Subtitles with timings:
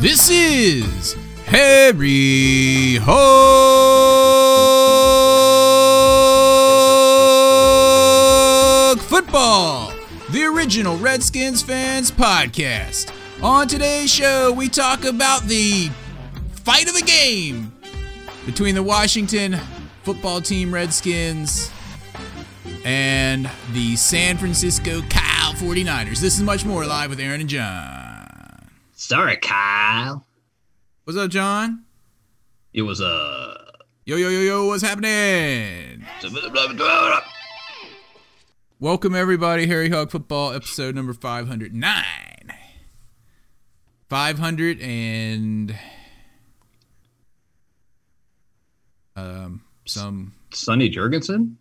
[0.00, 1.16] This is
[1.46, 3.95] Harry Hog
[10.76, 13.10] original Redskins fans podcast.
[13.42, 15.88] On today's show, we talk about the
[16.64, 17.72] fight of the game
[18.44, 19.58] between the Washington
[20.02, 21.70] football team Redskins
[22.84, 26.20] and the San Francisco Kyle 49ers.
[26.20, 28.68] This is much more live with Aaron and John.
[28.92, 30.26] Sorry, Kyle.
[31.04, 31.86] What's up, John?
[32.74, 33.72] It was uh, a.
[34.04, 36.04] Yo, yo, yo, yo, what's happening?
[38.78, 39.66] Welcome, everybody.
[39.66, 42.04] Harry Hog Football, episode number 509.
[44.08, 45.78] 500 and.
[49.16, 51.54] Um, some Sonny Jurgensen?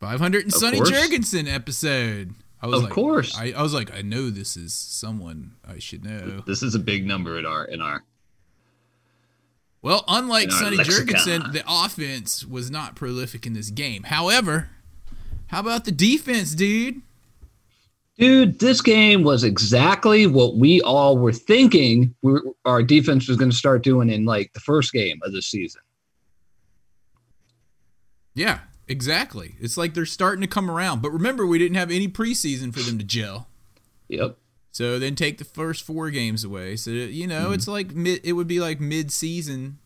[0.00, 0.90] 500 and Of Sonny course.
[0.90, 2.34] Jurgensen episode.
[2.60, 3.36] I was Of like, course.
[3.38, 6.42] I, I was like, I know this is someone I should know.
[6.46, 8.04] This is a big number in our in our.
[9.80, 10.76] Well, unlike Sonny.
[10.78, 14.02] Jurgensen, the offense was not prolific in this game.
[14.02, 14.68] However,
[15.48, 17.02] how about the defense, dude?
[18.18, 23.36] Dude, this game was exactly what we all were thinking we were, our defense was
[23.36, 25.82] going to start doing in like the first game of the season.
[28.34, 29.56] Yeah, exactly.
[29.60, 31.02] It's like they're starting to come around.
[31.02, 33.48] But remember, we didn't have any preseason for them to gel.
[34.08, 34.36] Yep.
[34.70, 36.76] So then take the first four games away.
[36.76, 37.54] So you know, Mm-hmm.
[37.54, 38.20] it's like mid.
[38.24, 39.78] It would be like mid-season.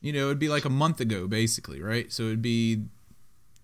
[0.00, 2.12] You know, it'd be like a month ago, basically, right?
[2.12, 2.82] So it'd be,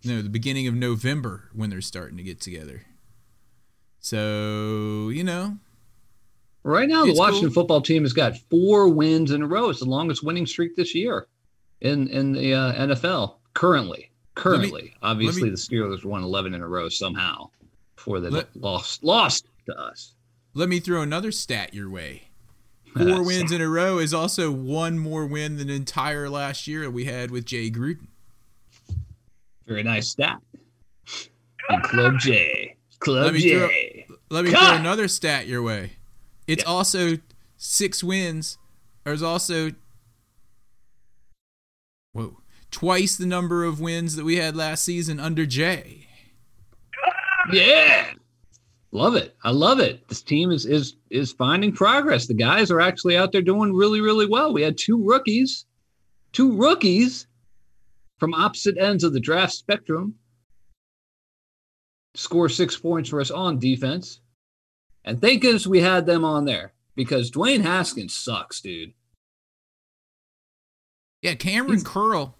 [0.04, 2.82] know, the beginning of November when they're starting to get together.
[4.00, 5.58] So you know,
[6.64, 7.62] Right now, the Washington cool.
[7.62, 9.68] football team has got four wins in a row.
[9.70, 11.26] It's the longest winning streak this year
[11.80, 14.10] in in the uh, NFL currently.
[14.34, 17.50] Currently, obviously, me- the Steelers won 11 in a row somehow
[17.96, 20.14] before they Let- lost lost to us.
[20.54, 22.28] let me throw another stat your way.
[22.96, 27.04] Four wins in a row is also one more win than entire last year we
[27.06, 28.06] had with Jay Gruden.
[29.66, 30.38] Very nice stat.
[31.68, 32.76] And Club J.
[33.00, 34.06] Club Let me J.
[34.30, 35.92] Let me throw another stat your way.
[36.46, 36.70] It's Yeah.
[36.70, 37.18] also
[37.56, 38.58] six wins.
[39.04, 39.70] There's also
[42.12, 42.38] whoa
[42.70, 46.06] twice the number of wins that we had last season under Jay.
[47.52, 48.12] Yeah.
[48.92, 49.34] Love it.
[49.42, 50.06] I love it.
[50.08, 52.26] This team is is is finding progress.
[52.26, 54.52] The guys are actually out there doing really, really well.
[54.52, 55.64] We had two rookies,
[56.32, 57.26] two rookies
[58.22, 60.14] from opposite ends of the draft spectrum
[62.14, 64.20] score six points for us on defense.
[65.04, 68.92] And thank goodness we had them on there because Dwayne Haskins sucks, dude.
[71.20, 72.36] Yeah, Kamren He's- Curl.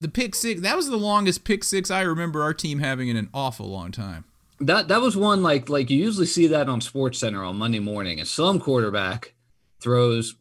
[0.00, 0.62] The pick six.
[0.62, 3.92] That was the longest pick six I remember our team having in an awful long
[3.92, 4.24] time.
[4.58, 7.78] That that was one like like you usually see that on Sports Center on Monday
[7.78, 9.34] morning, and some quarterback
[9.80, 10.34] throws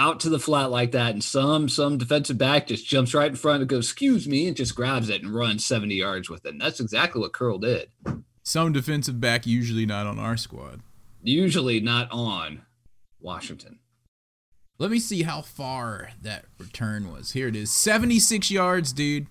[0.00, 3.36] out to the flat like that, and some some defensive back just jumps right in
[3.36, 6.52] front and goes, "Excuse me," and just grabs it and runs seventy yards with it.
[6.52, 7.90] And that's exactly what Curl did.
[8.42, 10.80] Some defensive back usually not on our squad.
[11.22, 12.62] Usually not on
[13.20, 13.78] Washington.
[14.78, 17.32] Let me see how far that return was.
[17.32, 19.26] Here it is 76 yards, dude.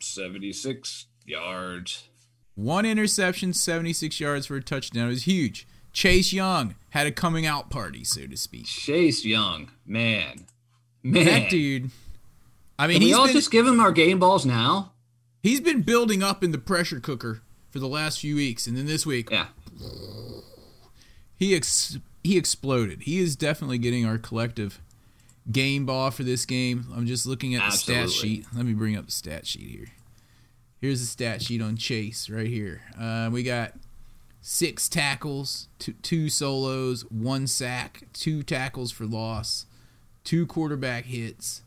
[0.00, 2.08] Seventy six yards.
[2.54, 5.08] One interception, 76 yards for a touchdown.
[5.08, 5.66] It was huge.
[5.96, 8.66] Chase Young had a coming out party, so to speak.
[8.66, 10.44] Chase Young, man,
[11.02, 11.24] man.
[11.24, 11.90] That dude.
[12.78, 14.92] I mean, Can we he's all been, just give him our game balls now?
[15.42, 17.40] he's been building up in the pressure cooker
[17.70, 19.46] for the last few weeks, and then this week Yeah.
[21.34, 23.04] he ex- he exploded.
[23.04, 24.82] He is definitely getting our collective
[25.50, 26.88] game ball for this game.
[26.94, 28.44] I'm just looking at the stat sheet.
[28.54, 29.86] Let me bring up the stat sheet here.
[30.78, 32.82] Here's the stat sheet on Chase right here.
[33.00, 33.72] Uh, we got
[34.48, 39.66] six tackles, two, two solos, one sack, two tackles for loss,
[40.22, 41.62] two quarterback hits,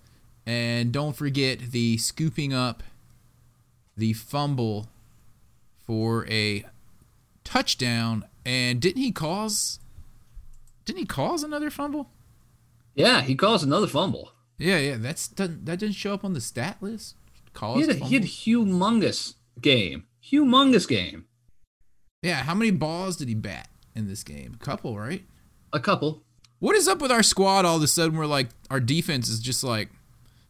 [0.45, 2.81] and don't forget the scooping up
[3.97, 4.87] the fumble
[5.85, 6.63] for a
[7.43, 8.23] touchdown.
[8.45, 9.81] And didn't he cause?
[10.85, 12.09] Didn't he cause another fumble?
[12.95, 14.31] Yeah, he caused another fumble.
[14.57, 14.95] Yeah, yeah.
[14.97, 17.17] That's that didn't show up on the stat list.
[17.61, 20.05] He had, a, he had a humongous game.
[20.31, 21.25] Humongous game.
[22.21, 24.57] Yeah, how many balls did he bat in this game?
[24.59, 25.23] A couple, right?
[25.73, 26.23] A couple.
[26.59, 29.39] What is up with our squad all of a sudden we're like our defense is
[29.39, 29.89] just like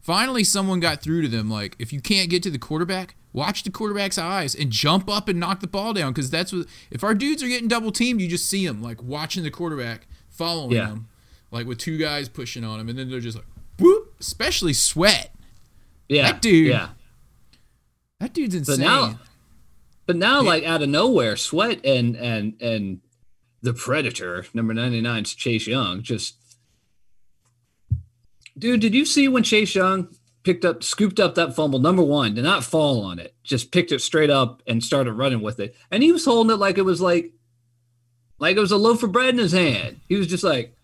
[0.02, 3.62] finally someone got through to them like if you can't get to the quarterback, Watch
[3.62, 6.66] the quarterback's eyes and jump up and knock the ball down because that's what.
[6.90, 10.08] If our dudes are getting double teamed, you just see them like watching the quarterback,
[10.30, 10.88] following Yeah.
[10.88, 11.10] them,
[11.52, 13.46] like with two guys pushing on him, and then they're just like,
[13.78, 14.16] whoop.
[14.20, 15.32] Especially Sweat.
[16.08, 16.90] Yeah, That dude- Yeah,
[18.20, 18.80] That dude's but insane.
[18.84, 19.20] now,
[20.10, 23.02] but now, like out of nowhere, Sweat and and and
[23.62, 26.34] the Predator, number 99's Chase Young, just
[28.58, 28.80] dude.
[28.80, 30.08] Did you see when Chase Young
[30.42, 31.78] picked up, scooped up that fumble?
[31.78, 35.42] Number one, did not fall on it, just picked it straight up and started running
[35.42, 37.32] with it, and he was holding it like it was like,
[38.40, 40.00] like it was a loaf of bread in his hand.
[40.10, 40.76] He was just like,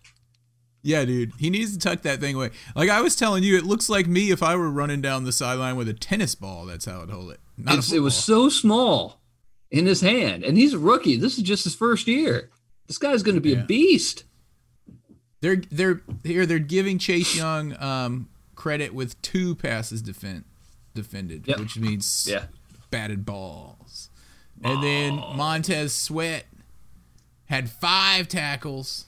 [0.84, 1.32] Yeah, dude.
[1.40, 2.50] He needs to tuck that thing away.
[2.76, 5.32] Like I was telling you, it looks like me if I were running down the
[5.32, 6.64] sideline with a tennis ball.
[6.64, 7.40] That's how I'd hold it.
[7.58, 9.20] Not a it's, it was so small
[9.70, 11.16] in his hand, and he's a rookie.
[11.16, 12.50] This is just his first year.
[12.86, 13.62] This guy's going to be Yeah.
[13.62, 14.24] a beast.
[15.40, 16.46] They're they're here.
[16.46, 20.44] They're giving Chase Young um, credit with two passes defend,
[20.94, 21.58] defended, Yep.
[21.60, 22.28] which means
[22.90, 24.10] batted balls.
[24.62, 26.46] And then Montez Sweat
[27.46, 29.06] had five tackles.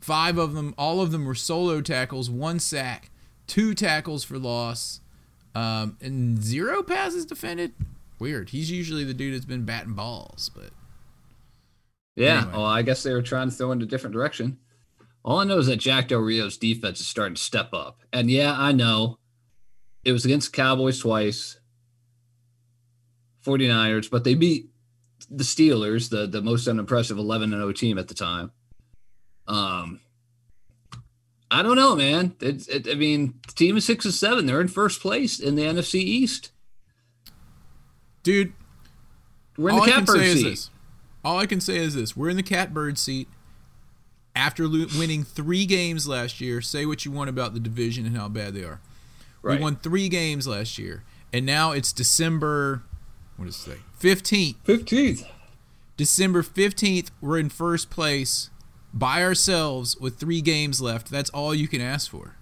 [0.00, 3.10] Five of them, all of them were solo tackles, one sack,
[3.46, 5.00] two tackles for loss,
[5.54, 7.72] um, and zero passes defended.
[8.18, 8.50] Weird.
[8.50, 10.70] He's usually the dude that's been batting balls, but
[12.14, 12.38] Yeah.
[12.42, 12.52] Anyway.
[12.52, 14.58] Well, I guess they were trying to throw in a different direction.
[15.24, 18.00] All I know is that Jack Del Rio's defense is starting to step up.
[18.12, 19.18] And yeah, I know
[20.04, 21.58] it was against the Cowboys twice,
[23.44, 24.70] 49ers, but they beat
[25.30, 28.50] the Steelers, the, the most unimpressive 11 0 team at the time.
[29.46, 30.00] Um,
[31.54, 32.34] I don't know, man.
[32.40, 34.46] It's, it, I mean, the team is six and seven.
[34.46, 36.50] They're in first place in the NFC East.
[38.22, 38.52] dude,
[39.58, 40.48] We're in all the I can catbird say is seat.
[40.48, 40.70] this.
[41.24, 43.28] All I can say is this: we're in the catbird seat
[44.34, 46.60] after lo- winning three games last year.
[46.62, 48.80] Say what you want about the division and how bad they are.
[49.42, 49.58] Right.
[49.58, 52.82] We won three games last year, and now it's December.
[53.36, 53.78] What does it?
[53.98, 54.56] Fifteenth.
[54.64, 55.26] 15th.
[55.96, 57.10] December fifteenth.
[57.20, 58.48] We're in first place
[58.92, 61.10] by ourselves with three games left.
[61.10, 62.36] That's all you can ask for.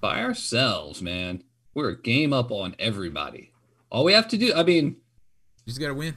[0.00, 1.42] by ourselves, man.
[1.74, 3.52] We're a game up on everybody.
[3.90, 4.96] All we have to do, I mean,
[5.64, 6.16] You just gotta win.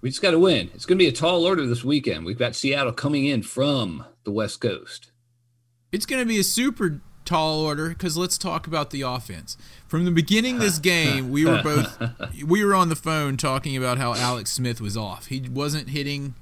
[0.00, 0.70] we just got to win.
[0.74, 2.24] It's going to be a tall order this weekend.
[2.24, 5.10] We've got Seattle coming in from the West Coast.
[5.92, 9.56] It's going to be a super tall order because let's talk about the offense.
[9.86, 12.00] From the beginning of this game, we were both
[12.46, 15.26] we were on the phone talking about how Alex Smith was off.
[15.26, 16.34] He wasn't hitting.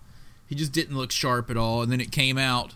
[0.49, 1.83] He just didn't look sharp at all.
[1.83, 2.75] And then it came out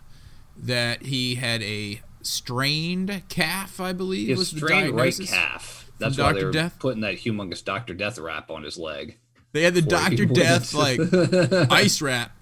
[0.57, 5.91] that he had a strained calf, I believe His was the right calf.
[5.99, 6.39] That's why Dr.
[6.39, 6.77] they were Death?
[6.79, 9.19] putting that humongous Doctor Death wrap on his leg.
[9.53, 10.25] They had the Doctor.
[10.27, 11.01] Death like
[11.71, 12.37] ice wrap.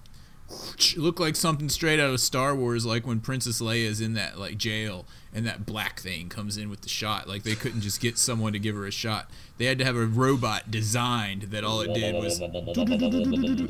[0.77, 4.13] It looked like something straight out of Star Wars, like when Princess Leia is in
[4.13, 7.27] that like jail and that black thing comes in with the shot.
[7.27, 9.29] Like they couldn't just get someone to give her a shot.
[9.57, 12.39] They had to have a robot designed that all it did was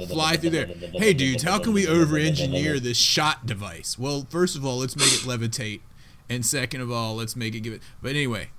[0.09, 0.67] fly through there.
[0.93, 3.99] Hey dudes, how can we over engineer this shot device?
[3.99, 5.81] Well, first of all, let's make it levitate.
[6.29, 8.49] And second of all, let's make it give it but anyway,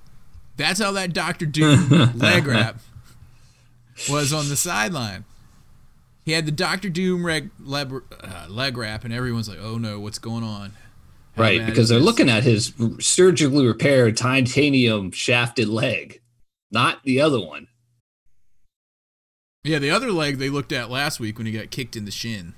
[0.57, 2.81] that's how that Doctor Doom leg wrap
[4.11, 5.25] was on the sideline.
[6.25, 7.93] He had the Doctor Doom reg, leg,
[8.23, 10.73] uh, leg wrap, and everyone's like, "Oh no, what's going on?"
[11.37, 12.05] How right, because they're this?
[12.05, 16.21] looking at his surgically repaired titanium shafted leg,
[16.71, 17.69] not the other one.
[19.65, 22.11] Yeah, the other leg they looked at last week when he got kicked in the
[22.11, 22.55] shin.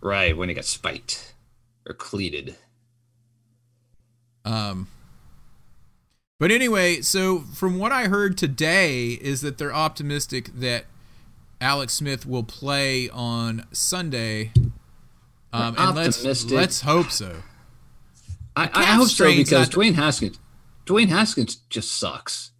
[0.00, 1.34] Right, when he got spiked
[1.86, 2.56] or cleated.
[4.44, 4.88] Um,
[6.38, 10.86] but anyway, so from what I heard today is that they're optimistic that
[11.62, 14.52] Alex Smith will play on Sunday.
[15.52, 17.42] Um, and let's let's hope so.
[18.56, 20.38] I, I hope so because not Dwayne Haskins,
[20.84, 22.50] Dwayne Haskins just sucks.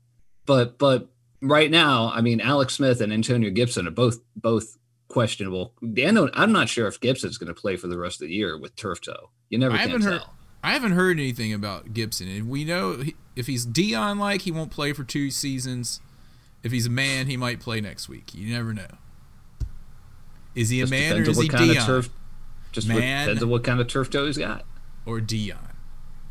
[0.46, 1.08] But but
[1.40, 4.78] right now, I mean, Alex Smith and Antonio Gibson are both both
[5.08, 5.74] questionable.
[5.92, 8.58] Dan, I'm not sure if Gibson's going to play for the rest of the year
[8.58, 9.30] with turf toe.
[9.50, 10.12] You never I can haven't tell.
[10.12, 10.28] heard.
[10.64, 14.52] I haven't heard anything about Gibson, and we know he, if he's Deion like, he
[14.52, 16.00] won't play for two seasons.
[16.62, 18.34] If he's a man, he might play next week.
[18.34, 18.86] You never know.
[20.54, 22.10] Is he a Just man or is he Deion turf.
[22.72, 23.26] Just Man.
[23.26, 24.64] depends on what kind of turf toe he's got.
[25.04, 25.72] or Deion?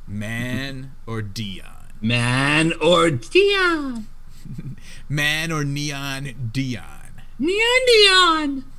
[0.08, 1.92] Man or Deion?
[2.02, 4.06] Man or Deion,
[5.10, 7.12] Man or neon Deion?
[7.38, 8.64] Neon Deion.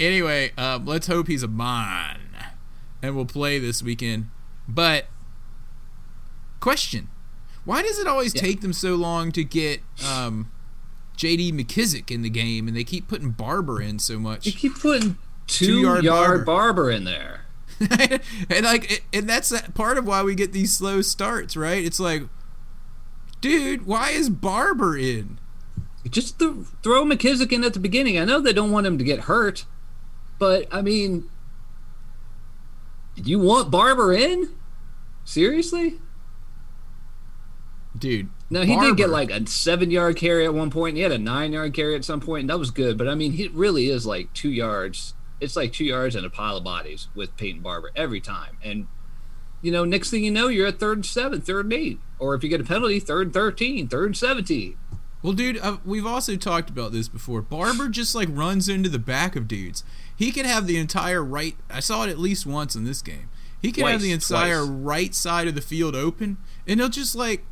[0.00, 2.20] Anyway, um, let's hope he's a man
[3.02, 4.28] and will play this weekend.
[4.68, 5.06] But
[6.60, 7.08] question:
[7.68, 8.40] Why does it always Yeah.
[8.40, 10.50] take them so long to get um,
[11.16, 11.52] J.D.
[11.52, 14.46] McKissic in the game, and they keep putting Barber in so much?
[14.46, 16.84] You keep putting two, Two-yard yard, barber.
[16.84, 17.42] barber in there.
[18.48, 21.84] and like, and that's part of why we get these slow starts, right?
[21.84, 22.22] It's like,
[23.42, 25.38] dude, why is Barber in?
[26.08, 28.18] Just th- throw McKissic in at the beginning.
[28.18, 29.66] I know they don't want him to get hurt,
[30.38, 31.28] but I mean,
[33.14, 34.48] you want Barber in?
[35.26, 36.00] Seriously?
[37.96, 38.28] Dude.
[38.50, 40.90] No, he did get like a seven yard carry at one point.
[40.90, 42.98] And he had a nine yard carry at some point, and that was good.
[42.98, 45.14] But I mean, he really is like two yards.
[45.40, 48.58] It's like two yards and a pile of bodies with Peyton Barber every time.
[48.62, 48.86] And
[49.62, 52.34] you know, next thing you know, you're at third and seven, third and eight, or
[52.34, 54.76] if you get a penalty, third and 13, third and seventeen.
[55.20, 57.42] Well, dude, uh, we've also talked about this before.
[57.42, 59.82] Barber just like runs into the back of dudes.
[60.14, 61.56] He could have the entire right.
[61.68, 63.28] I saw it at least once in this game.
[63.60, 64.70] He could have the entire twice.
[64.70, 67.44] right side of the field open, and he'll just like.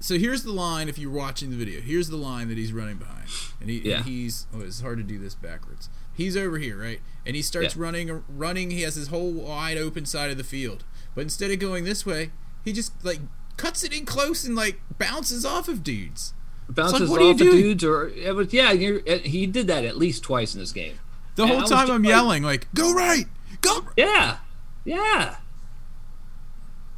[0.00, 0.88] So here's the line.
[0.88, 3.28] If you're watching the video, here's the line that he's running behind,
[3.60, 3.96] and he Yeah.
[3.98, 4.46] and he's.
[4.54, 5.88] Oh, it's hard to do this backwards.
[6.12, 7.00] He's over here, right?
[7.26, 7.82] And he starts Yeah.
[7.82, 8.70] running, running.
[8.70, 12.04] He has his whole wide open side of the field, but instead of going this
[12.06, 12.30] way,
[12.64, 13.20] he just like
[13.56, 16.34] cuts it in close and like bounces off of dudes.
[16.68, 20.22] Bounces what off of dudes, or was, yeah, you're, uh, he did that at least
[20.22, 20.98] twice in this game.
[21.36, 23.26] The And whole time I'm like- yelling like, "Go right,
[23.60, 24.38] go!" Yeah,
[24.84, 25.36] yeah.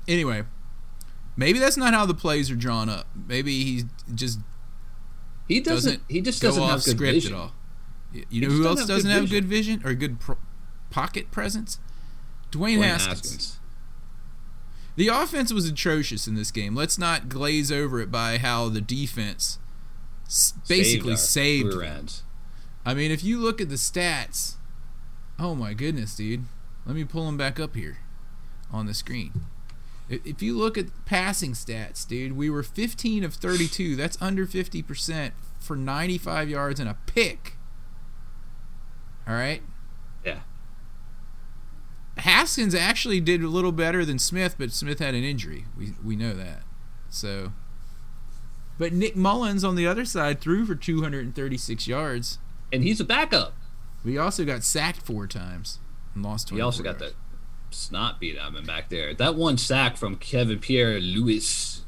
[0.07, 0.45] Anyway,
[1.37, 3.07] maybe that's not how the plays are drawn up.
[3.29, 4.41] Maybe he just
[5.49, 5.93] He doesn't.
[5.93, 6.03] doesn't.
[6.09, 7.35] he just doesn't have good script vision.
[7.35, 7.53] at all.
[8.31, 10.39] You know who else have doesn't good have good vision or good pro-
[10.91, 11.79] pocket presence?
[12.51, 13.19] Dwayne, Dwayne Haskins.
[13.23, 13.59] Haskins.
[14.97, 16.75] The offense was atrocious in this game.
[16.75, 19.59] Let's not glaze over it by how the defense
[20.67, 21.79] basically saved.
[21.79, 22.07] them.
[22.87, 24.55] I mean, if you look at the stats,
[25.39, 26.45] oh my goodness, dude.
[26.87, 27.99] Let me pull them back up here
[28.71, 29.33] on the screen.
[30.09, 33.97] If you look at passing stats, dude, we were 15 of 32.
[33.97, 37.57] That's under 50% for 95 yards and a pick.
[39.27, 39.63] All right?
[40.25, 40.41] Yeah.
[42.19, 45.67] Haskins actually did a little better than Smith, but Smith had an injury.
[45.77, 46.63] We we know that.
[47.11, 47.53] So
[48.79, 52.39] but Nick Mullens on the other side threw for 236 yards.
[52.73, 53.55] And he's a backup.
[54.05, 55.79] We also got sacked four times
[56.15, 57.15] and lost 24 He also got yards.
[57.15, 57.26] that
[57.71, 59.15] snot beat him back there.
[59.15, 61.83] That one sack from Kevin Pierre-Louis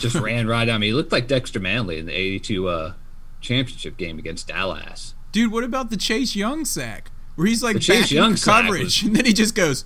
[0.00, 0.88] just ran right on me.
[0.88, 2.92] He looked like Dexter Manley in the 82 uh,
[3.40, 5.14] championship game against Dallas.
[5.32, 7.10] Dude, what about the Chase Young sack?
[7.34, 9.84] Where he's like The Chase Young coverage was- and then he just goes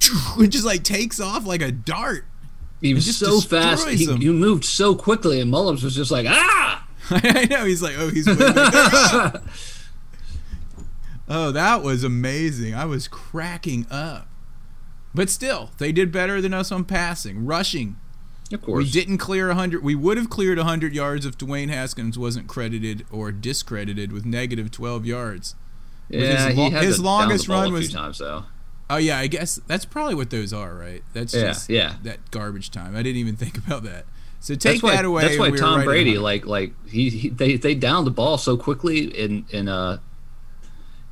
[0.38, 2.24] and just like takes off like a dart.
[2.80, 3.86] He was so fast.
[3.88, 6.88] He, he moved so quickly, and Mullens was just like, ah!
[7.10, 8.72] I know he's like, oh, he's way back
[9.12, 9.42] there.
[11.32, 12.74] Oh, that was amazing.
[12.74, 14.26] I was cracking up.
[15.14, 17.46] But still, they did better than us on passing.
[17.46, 17.96] Rushing,
[18.52, 18.84] Of course.
[18.84, 19.82] we didn't clear 100.
[19.82, 24.70] We would have cleared 100 yards if Dwayne Haskins wasn't credited or discredited with negative
[24.70, 25.54] 12 yards.
[26.08, 28.44] Yeah, his he had his longest run a was- times though.
[28.92, 31.04] Oh yeah, I guess that's probably what those are, right?
[31.12, 31.94] That's Yeah, just yeah.
[32.02, 32.96] that garbage time.
[32.96, 34.04] I didn't even think about that.
[34.40, 35.22] So take That's why, that away.
[35.22, 38.36] That's why we Tom right Brady, like, like he, he they they downed the ball
[38.38, 39.98] so quickly in in uh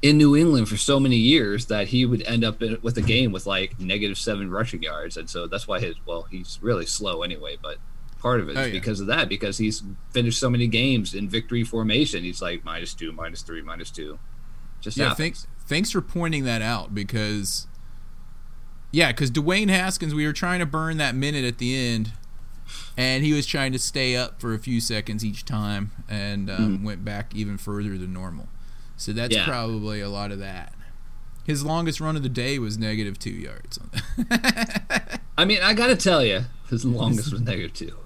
[0.02, 3.02] in New England for so many years that he would end up in, with a
[3.02, 6.86] game with like negative seven rushing yards, and so that's why his well he's really
[6.86, 7.78] slow anyway, but
[8.20, 8.72] part of it is Oh, yeah.
[8.72, 12.22] because of that because he's finished so many games in victory formation.
[12.24, 14.18] He's like minus two, minus three, minus two.
[14.80, 15.18] Just Yeah, happens.
[15.18, 17.66] thanks thanks for pointing that out because
[18.90, 22.12] yeah, because Dwayne Haskins, we were trying to burn that minute at the end,
[22.96, 26.82] and he was trying to stay up for a few seconds each time, and um,
[26.84, 28.48] went back even further than normal.
[28.98, 29.34] So that's.
[29.34, 29.46] Yeah.
[29.46, 30.74] probably a lot of that.
[31.44, 33.78] His longest run of the day was negative two yards.
[35.38, 37.96] I mean, I gotta tell you, his longest was negative two.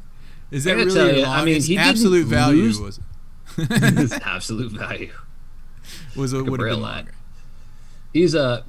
[0.53, 3.01] Is that really tell you, I mean, he absolute value lose- was
[3.57, 5.13] His absolute value.
[6.15, 7.15] was it would have been longer.
[8.13, 8.65] He's a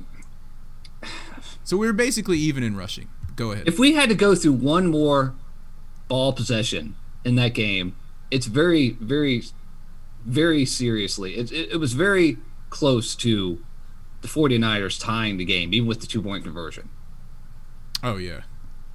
[1.63, 3.09] So we were basically even in rushing.
[3.35, 3.67] Go ahead.
[3.67, 5.33] if we had to go through one more
[6.07, 7.95] ball possession in that game,
[8.31, 9.43] it's very, very,
[10.25, 11.35] very seriously.
[11.37, 12.37] It, it, it was very
[12.69, 13.63] close to
[14.21, 16.89] the 49ers tying the game, even with the two point conversion.
[18.03, 18.41] oh yeah.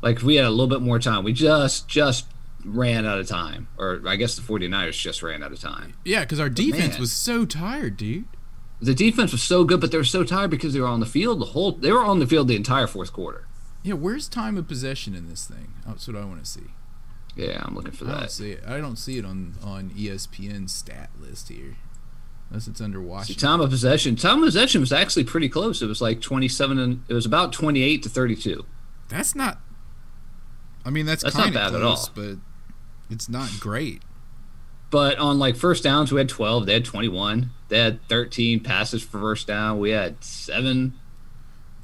[0.00, 2.26] Like we had a little bit more time, we just just
[2.64, 5.94] ran out of time, or I guess the 49ers just ran out of time.
[6.04, 7.00] Yeah, because our defense man.
[7.00, 8.26] was so tired, dude.
[8.80, 11.06] The defense was so good, but they were so tired because they were on the
[11.06, 11.73] field the whole.
[11.73, 13.47] They were on the field the entire fourth quarter.
[13.82, 15.73] Yeah, where's time of possession in this thing?
[15.87, 16.68] That's what I want to see.
[17.38, 18.30] Yeah, I'm looking for I don't that.
[18.33, 18.64] see it.
[18.66, 21.76] I don't see it on on E ESPN's stat list here,
[22.50, 23.49] unless it's under See, Washington.
[23.49, 24.16] time of possession.
[24.16, 25.80] Time of possession was actually pretty close.
[25.80, 28.64] It was like 27 and it was about 28 to 32.
[29.09, 29.61] That's not.
[30.85, 32.14] I mean, that's, That's not kind of bad at close, all.
[32.14, 32.37] but
[33.11, 34.02] it's not great.
[34.90, 36.66] But on like first downs, we had 12.
[36.66, 37.50] They had 21.
[37.68, 39.78] They had 13 passes for first down.
[39.78, 40.95] We had seven.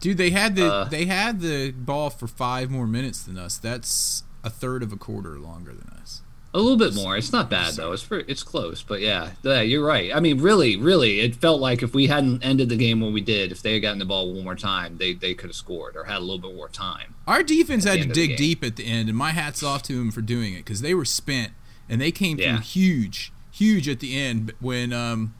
[0.00, 3.58] Dude, they had the Uh, they had the ball for five more minutes than us.
[3.58, 6.20] That's a third of a quarter longer than us.
[6.52, 7.16] A little bit more.
[7.16, 7.90] It's not bad though.
[7.90, 10.14] It's pretty, it's close, but yeah, yeah, you're right.
[10.14, 13.20] I mean, really, really, it felt like if we hadn't ended the game when we
[13.20, 15.96] did, if they had gotten the ball one more time, they they could have scored
[15.96, 17.16] or had a little bit more time.
[17.26, 19.64] Our defense had to end of the dig deep at the end, and my hat's
[19.64, 21.50] off to them for doing it because they were spent
[21.88, 22.54] and they came Yeah.
[22.58, 25.34] through huge, huge at the end when um,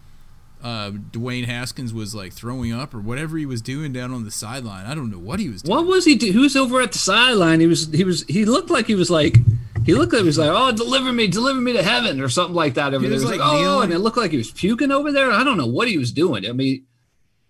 [0.64, 4.30] uh, Dwayne Haskins was like throwing up or whatever he was doing down on the
[4.30, 4.86] sideline.
[4.86, 5.76] I don't know what he was doing.
[5.76, 6.14] What was he?
[6.16, 7.60] Do- Who was over at the sideline?
[7.60, 9.36] He was he was he looked like he was like
[9.84, 12.54] he looked like he was like oh deliver me deliver me to heaven or something
[12.56, 12.94] like that.
[12.94, 13.14] Over He there.
[13.14, 15.30] was, He was like, like, oh, and it looked like he was puking over there.
[15.30, 16.46] I don't know what he was doing.
[16.48, 16.86] I mean,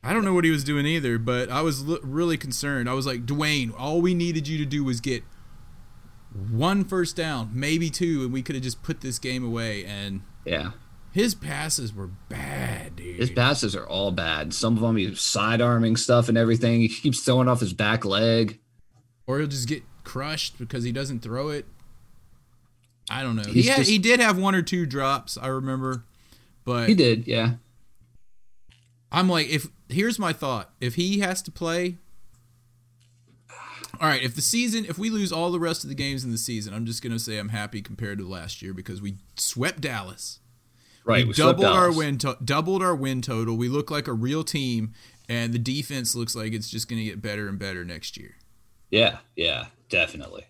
[0.03, 2.91] I don't know what he was doing either, but I was really concerned.
[2.91, 5.23] I was like, Dwayne, all we needed you to do was get
[6.51, 9.85] one first down, maybe two, and we could have just put this game away.
[9.85, 10.73] And yeah.
[11.15, 13.21] His passes were bad, dude.
[13.21, 14.53] His passes are all bad.
[14.53, 16.81] Some of them he's side arming stuff and everything.
[16.81, 18.59] He keeps throwing off his back leg.
[19.29, 21.67] or he'll just get crushed because he doesn't throw it.
[23.09, 23.45] I don't know.
[23.45, 26.05] He had, just- he did have one or two drops, I remember,
[26.65, 27.55] but He did, yeah.
[29.13, 31.99] I'm like, if here's my thought: if he has to play,
[34.01, 34.21] all right.
[34.23, 36.75] If the season, if we lose all the rest of the games in the season,
[36.75, 40.41] I'm just gonna say I'm happy compared to last year because we swept Dallas.
[41.05, 41.25] Right.
[41.25, 43.57] we, we doubled our win, to- doubled our win total.
[43.57, 44.93] We look like a real team,
[45.29, 48.37] and the defense looks like it's just gonna get better and better next year.
[48.91, 50.45] Yeah, yeah, definitely.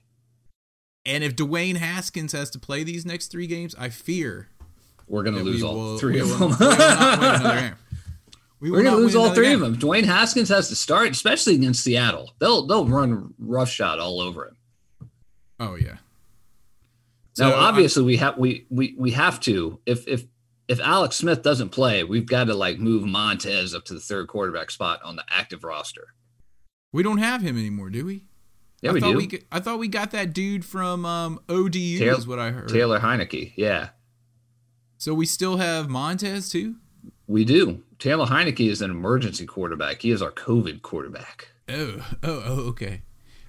[1.06, 4.48] And if Dwayne Haskins has to play these next three games, I fear
[5.08, 6.50] We're gonna lose all will- three of them.
[6.60, 7.74] we will not win another game.
[8.60, 9.62] We will We're gonna lose all three game.
[9.62, 9.76] of them.
[9.90, 12.32] Dwayne Haskins has to start, especially against Seattle.
[12.38, 14.56] They'll they'll run roughshod all over him.
[15.60, 15.96] Oh yeah.
[17.38, 20.24] now, So, I- obviously, we have we we we have to if if
[20.68, 24.28] if Alex Smith doesn't play, we've got to like move Montez up to the third
[24.28, 26.08] quarterback spot on the active roster.
[26.92, 28.24] we don't have him anymore, do we?
[28.80, 29.16] Yeah, I we thought do.
[29.16, 32.68] We, I thought we got that dude from um, ODU, Taylor- is what I heard.
[32.68, 33.90] Taylor Heinicke, yeah,
[34.98, 36.76] So we still have Montez too.
[37.26, 37.82] we do.
[37.98, 40.02] Taylor Heinicke is an emergency quarterback.
[40.02, 41.48] He is our COVID quarterback.
[41.68, 43.02] Oh, oh, oh, okay.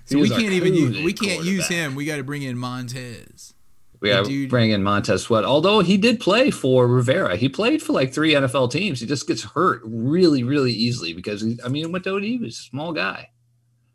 [0.06, 1.96] So He we can't even use, we can't use him.
[1.96, 3.55] We got to bring in Montez.
[4.02, 5.46] We got to bring in Montez Sweat.
[5.46, 9.00] Although he did play for Rivera, he played for like three NFL teams.
[9.00, 12.22] He just gets hurt really, really easily because he, I mean, to ODU.
[12.26, 13.30] He was a small guy.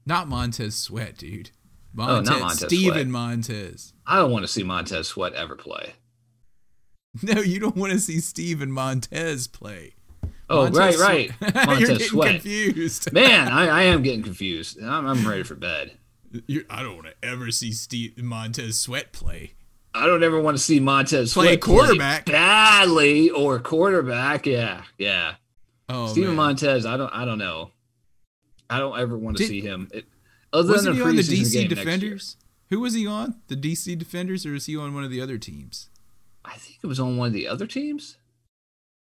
[0.07, 1.51] Not Montez Sweat, dude.
[1.99, 3.07] Oh, not Montez, Montez Steven Sweat.
[3.09, 3.93] Montez.
[4.07, 5.95] I don't want to see Montez Sweat ever play.
[7.25, 9.95] No, you don't want to see Steven Montez play.
[10.49, 11.55] Oh, Montez right, Sweat- right.
[11.55, 12.31] You're Montez getting Sweat.
[12.35, 13.13] confused.
[13.13, 14.81] Man, I, I am getting confused.
[14.81, 15.99] I'm, I'm ready for bed.
[16.47, 19.55] You're, I don't want to ever see Steve Montez Sweat play.
[19.94, 22.26] I don't ever want to see Montez Play quarterback.
[22.26, 24.46] badly or quarterback.
[24.46, 25.35] Yeah, yeah.
[25.88, 26.37] Oh, Steven man.
[26.37, 27.72] Montez, I don't, I don't know.
[28.68, 29.88] I don't ever want to Did- see him.
[29.92, 30.07] It,
[30.53, 31.68] other Wasn't than he on the DC game next year.
[31.68, 32.37] Defenders?
[32.70, 33.37] Who was he on?
[33.48, 35.90] The DC Defenders, or is he on one of the other teams?
[36.44, 38.16] I think it was on one of the other teams.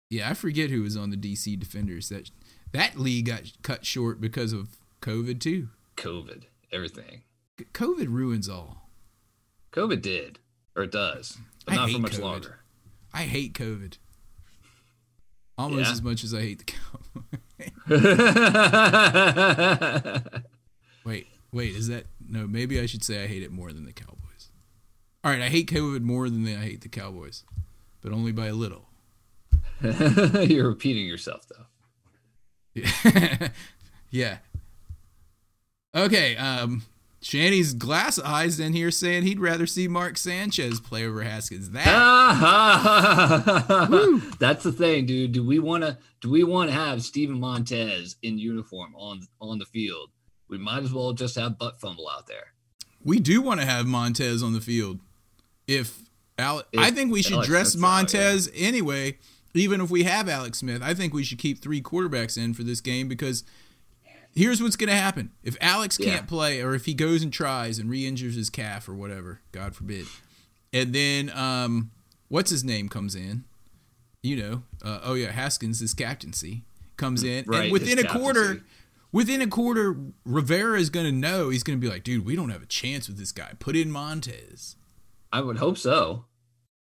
[0.09, 2.09] Yeah, I forget who was on the DC Defenders.
[2.09, 2.31] That
[2.71, 5.69] that league got cut short because of COVID too.
[5.97, 7.21] COVID, everything.
[7.73, 8.89] COVID ruins all.
[9.71, 10.39] COVID did,
[10.79, 12.21] or it does, but I not for much COVID.
[12.21, 12.59] longer.
[13.13, 13.97] I hate COVID.
[15.57, 15.91] Almost Yeah?
[15.91, 16.79] as much as I hate the Cowboys.
[21.05, 22.45] Wait, wait, is that no?
[22.47, 24.51] Maybe I should say I hate it more than the Cowboys.
[25.23, 27.43] All right, I hate COVID more than I hate the Cowboys,
[28.01, 28.85] but only by a little.
[29.81, 31.65] You're repeating yourself though.
[32.73, 33.47] Yeah.
[34.11, 34.37] yeah.
[35.95, 36.35] Okay.
[36.37, 36.83] Um,
[37.21, 41.71] Shanny's glass eyes in here saying he'd rather see Mark Sanchez play over Haskins.
[41.71, 41.85] That
[44.39, 45.31] That's the thing, dude.
[45.33, 45.97] Do we want to?
[46.21, 50.09] Do we want to have Steven Montez in uniform on on the field?
[50.47, 52.53] We might as well just have butt fumble out there.
[53.03, 54.99] we do want to have Montez on the field.
[55.67, 55.99] If
[56.37, 59.17] Al- If I think we should Alex dress Smith's out, Montez anyway.
[59.55, 62.61] Even if we have Alex Smith, I think we should keep three quarterbacks in for
[62.63, 63.43] this game because
[64.39, 65.31] here's what's going to happen.
[65.43, 68.93] If Alex can't play or if he goes and tries and re-injures his calf or
[68.93, 70.05] whatever, God forbid.
[70.71, 71.91] And then um
[72.29, 73.43] what's his name comes in?
[74.23, 76.63] You know, uh, oh yeah, Haskins his captaincy
[76.95, 78.63] comes in Right, and within a quarter
[79.11, 82.35] within a quarter Rivera is going to know he's going to be like, "Dude, we
[82.35, 83.51] don't have a chance with this guy.
[83.59, 84.77] Put in Montez
[85.31, 86.25] I would hope so.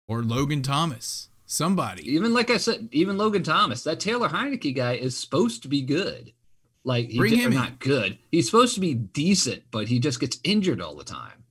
[0.07, 1.29] or Logan Thomas.
[1.45, 5.67] Somebody." Even like I said, even Logan Thomas, that Taylor Heinicke guy is supposed to
[5.67, 6.33] be good.
[6.85, 8.19] Like he Bring did, him not good.
[8.31, 11.43] He's supposed to be decent, but he just gets injured all the time.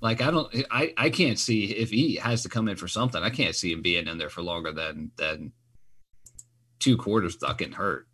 [0.00, 3.22] Like I don't, I, I can't see if he has to come in for something.
[3.22, 5.52] I can't see him being in there for longer than than
[6.80, 8.08] two quarters without getting hurt.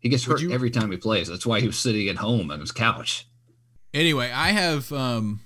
[0.00, 1.26] He gets Would hurt you- every time he plays.
[1.28, 3.26] That's why he was sitting at home on his couch.
[3.94, 5.40] Anyway, I have um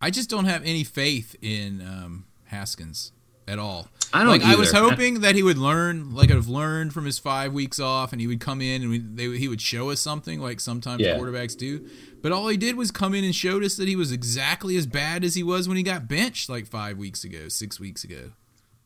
[0.00, 3.12] I just don't have any faith in um, Haskins
[3.48, 3.88] at all.
[4.14, 4.42] I don't like.
[4.42, 8.12] I was hoping that he would learn, like, have learned from his five weeks off,
[8.12, 11.02] and he would come in and we, they, he would show us something, like sometimes
[11.02, 11.16] Yeah.
[11.18, 11.86] quarterbacks do.
[12.22, 14.86] But all he did was come in and showed us that he was exactly as
[14.86, 18.30] bad as he was when he got benched like five weeks ago, six weeks ago.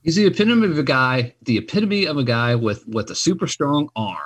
[0.03, 3.47] He's the epitome of a guy, the epitome of a guy with with a super
[3.47, 4.17] strong arm.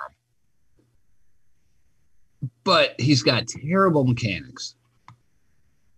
[2.63, 4.75] But he's got terrible mechanics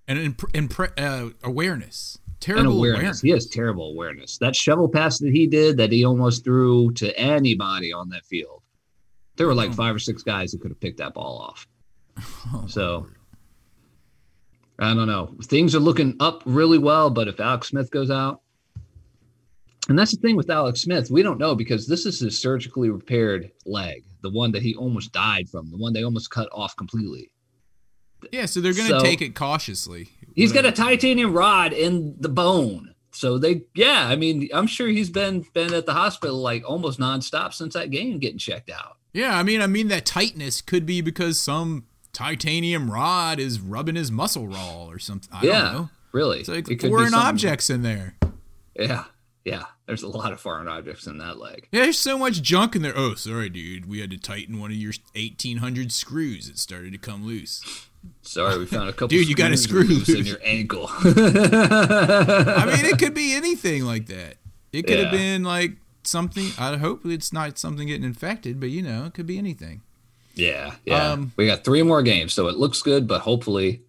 [0.07, 2.99] And imp- impre- uh, awareness, and terrible awareness.
[2.99, 3.21] awareness.
[3.21, 4.37] He has terrible awareness.
[4.37, 8.61] That shovel pass that he did that he almost threw to anybody on that field.
[9.37, 9.73] There were like Oh.
[9.73, 11.67] five or six guys who could have picked that ball off.
[12.53, 13.07] Oh, So
[14.79, 15.35] I don't know.
[15.43, 18.41] Things are looking up really well, but if Alex Smith goes out,
[19.87, 22.89] and that's the thing with Alex Smith, we don't know because this is his surgically
[22.89, 26.75] repaired leg, the one that he almost died from, the one they almost cut off
[26.75, 27.31] completely.
[28.31, 30.09] yeah, so they're going to So- take it cautiously.
[30.35, 32.93] He's got a titanium rod in the bone.
[33.11, 36.99] So they yeah, I mean, I'm sure he's been been at the hospital like almost
[36.99, 38.97] nonstop since that game getting checked out.
[39.13, 43.95] Yeah, I mean, I mean that tightness could be because some titanium rod is rubbing
[43.95, 45.29] his muscle raw or something.
[45.33, 45.61] I yeah.
[45.61, 45.89] don't know.
[46.11, 46.39] Really.
[46.39, 48.15] It's like It could be foreign objects in there.
[48.77, 49.05] Yeah.
[49.43, 49.63] Yeah.
[49.85, 51.67] There's a lot of foreign objects in that leg.
[51.71, 52.93] Yeah, there's so much junk in there.
[52.95, 53.87] Oh, sorry, dude.
[53.87, 56.49] We had to tighten one of your 1800 screws.
[56.49, 57.87] It started to come loose.
[58.21, 59.09] Sorry, we found a couple.
[59.09, 60.87] Dude, you got a screws screw loose in your ankle.
[60.99, 64.37] I mean, it could be anything like that.
[64.71, 66.49] It could have been like something.
[66.57, 69.81] I hope it's not something getting infected, but you know, it could be anything.
[70.35, 71.11] yeah, yeah.
[71.11, 73.81] Um, we got three more games, so it looks good, but hopefully,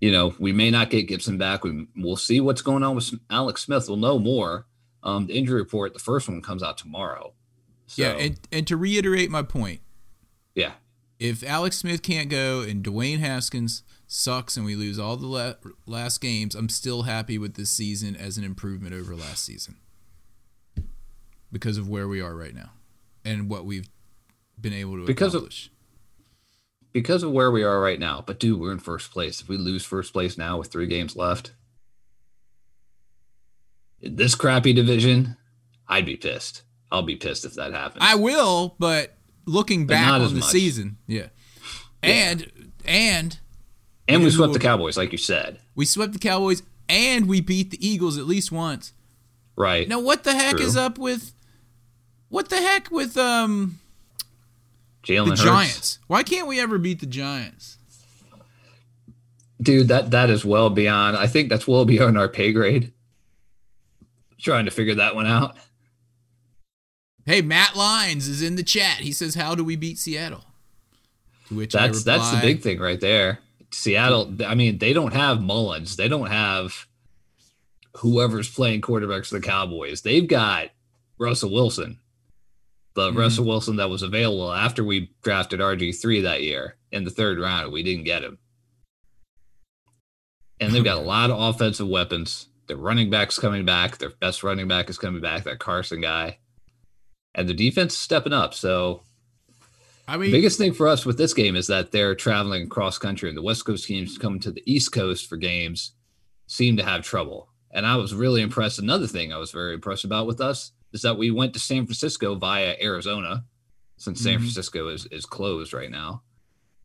[0.00, 1.64] you know, we may not get Gibson back.
[1.64, 3.86] We we'll see what's going on with Alex Smith.
[3.88, 4.66] We'll know more.
[5.02, 7.32] Um, the injury report, the first one comes out tomorrow.
[7.86, 9.80] So, Yeah, and, and to reiterate my point,
[10.54, 10.72] yeah,
[11.20, 15.52] if Alex Smith can't go and Dwayne Haskins sucks and we lose all the la-
[15.86, 19.76] last games, I'm still happy with this season as an improvement over last season
[21.52, 22.70] because of where we are right now
[23.24, 23.88] and what we've
[24.60, 25.70] been able to Because of- accomplish.
[26.92, 28.24] because of where we are right now.
[28.26, 29.40] But dude, we're in first place.
[29.42, 31.52] If we lose first place now with three games left,
[34.00, 35.36] in this crappy division,
[35.86, 36.62] I'd be pissed.
[36.90, 38.02] I'll be pissed if that happens.
[38.04, 39.14] I will, but
[39.50, 40.44] looking But back on the much.
[40.50, 41.26] season, yeah.
[42.02, 42.50] And
[42.84, 43.38] and
[44.08, 45.60] and we swept the Cowboys, like you said.
[45.74, 48.92] we swept the Cowboys and we beat the Eagles at least once.
[49.56, 49.88] Right.
[49.88, 50.64] Now what the heck True.
[50.66, 51.32] is up with
[52.28, 53.78] what the heck with um
[55.02, 55.42] Jalen the Hurts.
[55.42, 55.98] Giants?
[56.06, 57.76] Why can't we ever beat the Giants?
[59.62, 61.16] Dude, that that is well beyond.
[61.18, 62.92] I think that's well beyond our pay grade.
[64.38, 65.56] Trying to figure that one out.
[67.26, 68.98] Hey, Matt Lines is in the chat.
[68.98, 70.44] He says, "How do we beat Seattle?"
[71.48, 73.40] To which That's that's the big thing right there.
[73.70, 74.34] Seattle.
[74.46, 75.96] I mean, they don't have Mullens.
[75.96, 76.86] They don't have
[77.98, 80.02] whoever's playing quarterbacks for the Cowboys.
[80.02, 80.70] They've got
[81.18, 81.98] Russell Wilson,
[82.94, 83.16] the Mhm.
[83.16, 87.38] Russell Wilson that was available after we drafted RG three that year in the third
[87.38, 87.72] round.
[87.72, 88.38] We didn't get him,
[90.58, 92.48] and they've got a lot of offensive weapons.
[92.66, 93.98] Their running backs coming back.
[93.98, 95.44] Their best running back is coming back.
[95.44, 96.38] That Carson guy,
[97.34, 98.54] and the defense is stepping up.
[98.54, 99.02] So
[100.08, 102.98] I mean, the biggest thing for us with this game is that they're traveling across
[102.98, 105.92] country, and the West Coast teams coming to the East Coast for games
[106.46, 107.48] seem to have trouble.
[107.70, 108.80] And I was really impressed.
[108.80, 111.86] Another thing I was very impressed about with us is that we went to San
[111.86, 113.44] Francisco via Arizona,
[113.96, 114.42] since San Mhm.
[114.42, 116.22] Francisco is is closed right now.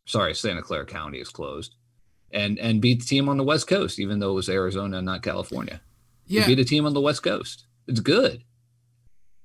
[0.05, 1.73] Sorry, Santa Clara County is closed,
[2.31, 5.23] and and beat the team on the West Coast, even though it was Arizona not
[5.23, 5.81] California.
[6.27, 6.41] yeah.
[6.47, 7.65] We beat a team on the West Coast.
[7.87, 8.43] It's good.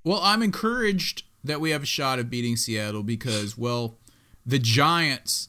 [0.05, 3.99] Well, I'm encouraged that we have a shot of beating Seattle because, well,
[4.47, 5.49] the Giants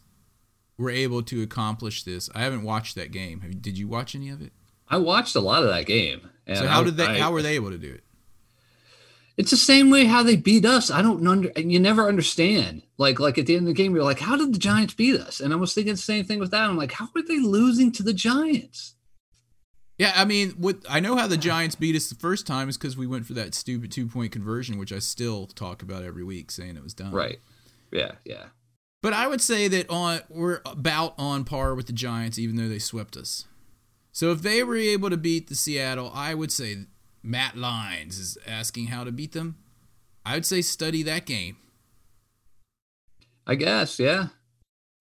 [0.77, 2.29] were able to accomplish this.
[2.35, 3.41] I haven't watched that game.
[3.41, 4.51] Have did you watch any of it?
[4.89, 6.29] I watched a lot of that game.
[6.53, 7.05] So how I- did they?
[7.05, 8.03] I- how were they able to do it?
[9.37, 10.91] It's the same way how they beat us.
[10.91, 12.83] I don't under, you never understand.
[12.97, 15.19] Like like at the end of the game, you're like, how did the Giants beat
[15.19, 15.39] us?
[15.39, 16.69] And I was thinking the same thing with that.
[16.69, 18.95] I'm like, how are they losing to the Giants?
[20.01, 22.75] Yeah, I mean, what I know how the Giants beat us the first time is
[22.75, 26.23] because we went for that stupid two point conversion, which I still talk about every
[26.23, 27.13] week, saying it was dumb.
[27.13, 27.37] Right.
[27.91, 28.13] Yeah.
[28.25, 28.45] Yeah.
[29.03, 32.67] But I would say that on we're about on par with the Giants, even though
[32.67, 33.45] they swept us.
[34.11, 36.77] So if they were able to beat the Seattle, I would say
[37.21, 39.59] Matt Lines is asking how to beat them.
[40.25, 41.57] I would say study that game.
[43.45, 43.99] I guess.
[43.99, 44.29] Yeah.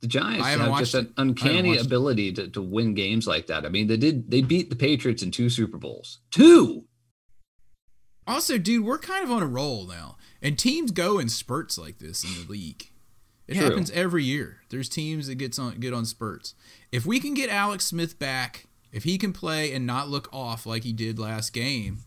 [0.01, 1.13] The Giants I haven't just an it.
[1.17, 3.67] I haven't uncanny ability to, to win games like that.
[3.67, 4.31] I mean, they did.
[4.31, 6.21] They beat the Patriots in two Super Bowls.
[6.31, 6.85] Two.
[8.27, 11.99] Also, dude, we're kind of on a roll now, and teams go in spurts like
[11.99, 12.91] this in the league.
[13.47, 13.65] It True.
[13.65, 14.61] happens every year.
[14.71, 16.55] There's teams that gets on get on spurts.
[16.93, 20.67] If we can get Alex Smith back if he can play and not look off
[20.67, 21.99] like he did last game,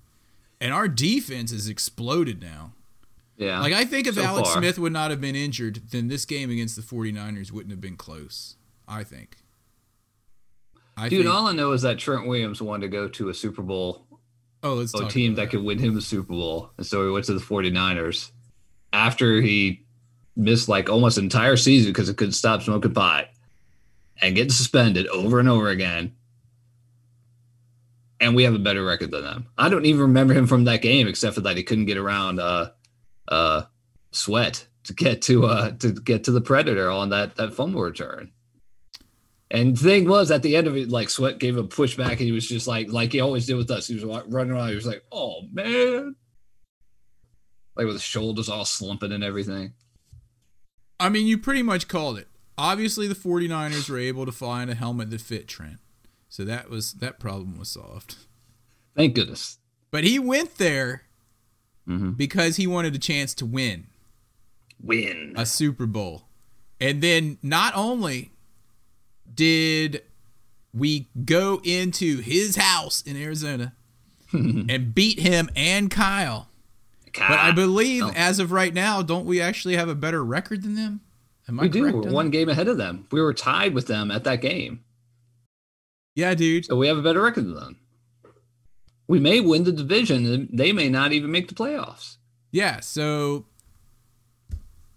[0.60, 2.74] and our defense has exploded now.
[3.38, 3.60] Yeah.
[3.62, 4.62] Like I think if so Alex far.
[4.62, 7.98] Smith would not have been injured, then this game against the 49ers wouldn't have been
[7.98, 8.56] close.
[8.88, 9.38] I think.
[10.96, 13.34] I Dude, think, all I know is that Trent Williams wanted to go to a
[13.34, 14.06] Super Bowl,
[14.62, 16.72] oh, let's a team that could win him a Super Bowl.
[16.78, 18.30] And so he went to the 49ers
[18.92, 19.86] after he
[20.36, 23.30] missed like almost an entire season because he couldn't stop smoking pot
[24.22, 26.14] and getting suspended over and over again.
[28.20, 29.48] And we have a better record than them.
[29.58, 32.40] I don't even remember him from that game except for that he couldn't get around
[32.40, 32.70] uh
[33.28, 33.64] uh
[34.12, 38.32] sweat to get to uh to get to the predator on that that fumble return.
[39.52, 42.22] And the thing was, at the end of it, like Sweat gave a pushback, and
[42.22, 43.86] he was just like, like he always did with us.
[43.86, 44.70] He was wa- running around.
[44.70, 46.16] He was like, "Oh man,"
[47.76, 49.74] like with his shoulders all slumping and everything.
[51.00, 52.28] I mean, you pretty much called it.
[52.58, 55.80] Obviously, the 49ers were able to find a helmet that fit Trent.
[56.30, 58.16] So that was that problem was solved.
[58.96, 59.60] Thank goodness.
[59.92, 61.04] But he went there
[61.88, 62.16] Mhm.
[62.18, 63.88] because he wanted a chance to win
[64.82, 65.34] Win.
[65.36, 66.28] a Super Bowl.
[66.80, 68.32] And then not only
[69.34, 70.04] did
[70.74, 73.74] we go into his house in Arizona
[74.32, 76.50] and beat him and Kyle,
[77.14, 78.12] but I believe Oh.
[78.16, 81.02] as of right now, don't we actually have a better record than them?
[81.48, 81.84] Am I we do.
[81.84, 82.32] We're on one that?
[82.32, 83.06] game ahead of them.
[83.12, 84.80] We were tied with them at that game,
[86.16, 86.66] Yeah, dude.
[86.66, 87.78] so we have a better record than them.
[89.08, 92.18] We may win the division, and they may not even make the playoffs.
[92.52, 93.46] Yeah, so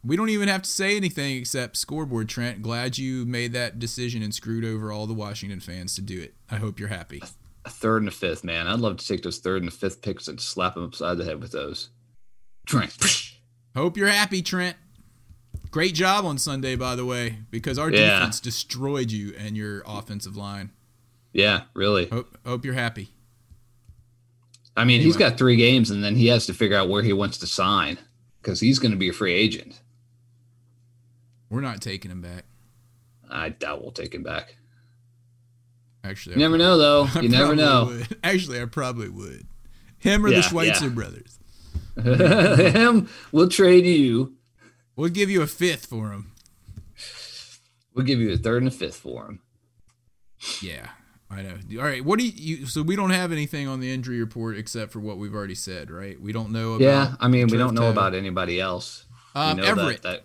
[0.04, 2.62] we don't even have to say anything except scoreboard, Trent.
[2.62, 6.34] Glad you made that decision and screwed over all the Washington fans to do it.
[6.50, 7.22] I hope you're happy.
[7.64, 8.68] A third and a fifth, man.
[8.68, 11.40] I'd love to take those third and fifth picks and slap them upside the head
[11.42, 11.88] with those.
[12.66, 12.96] Trent.
[13.74, 14.76] Hope you're happy, Trent.
[15.72, 18.18] Great job on Sunday, by the way, because our Yeah.
[18.20, 20.70] defense destroyed you and your offensive line.
[21.32, 22.06] Yeah, really.
[22.08, 23.10] Hope hope you're happy.
[24.76, 27.12] I mean, he's got three games, and then he has to figure out where he
[27.12, 27.98] wants to sign
[28.42, 29.80] because he's going to be a free agent.
[31.48, 32.44] We're not taking him back.
[33.30, 34.56] I doubt we'll take him back.
[36.04, 37.08] Actually, You never know, though.
[37.14, 37.84] I You never probably know.
[37.86, 38.18] would.
[38.22, 39.46] Actually, I probably would.
[39.98, 40.90] Him or Yeah, the Schweitzer yeah.
[40.92, 41.38] brothers.
[42.74, 44.34] him, we'll trade you.
[44.94, 46.32] We'll give you a fifth for him.
[47.94, 49.40] We'll give you a third and a fifth for him.
[50.60, 50.90] Yeah,
[51.30, 51.56] I know.
[51.78, 52.66] All right, what do you, you?
[52.66, 55.90] So we don't have anything on the injury report except for what we've already said,
[55.90, 56.20] right?
[56.20, 56.84] We don't know about.
[56.84, 57.90] Yeah, I mean, we don't know toe.
[57.90, 59.06] about anybody else.
[59.34, 60.02] Um, Everett.
[60.02, 60.22] That,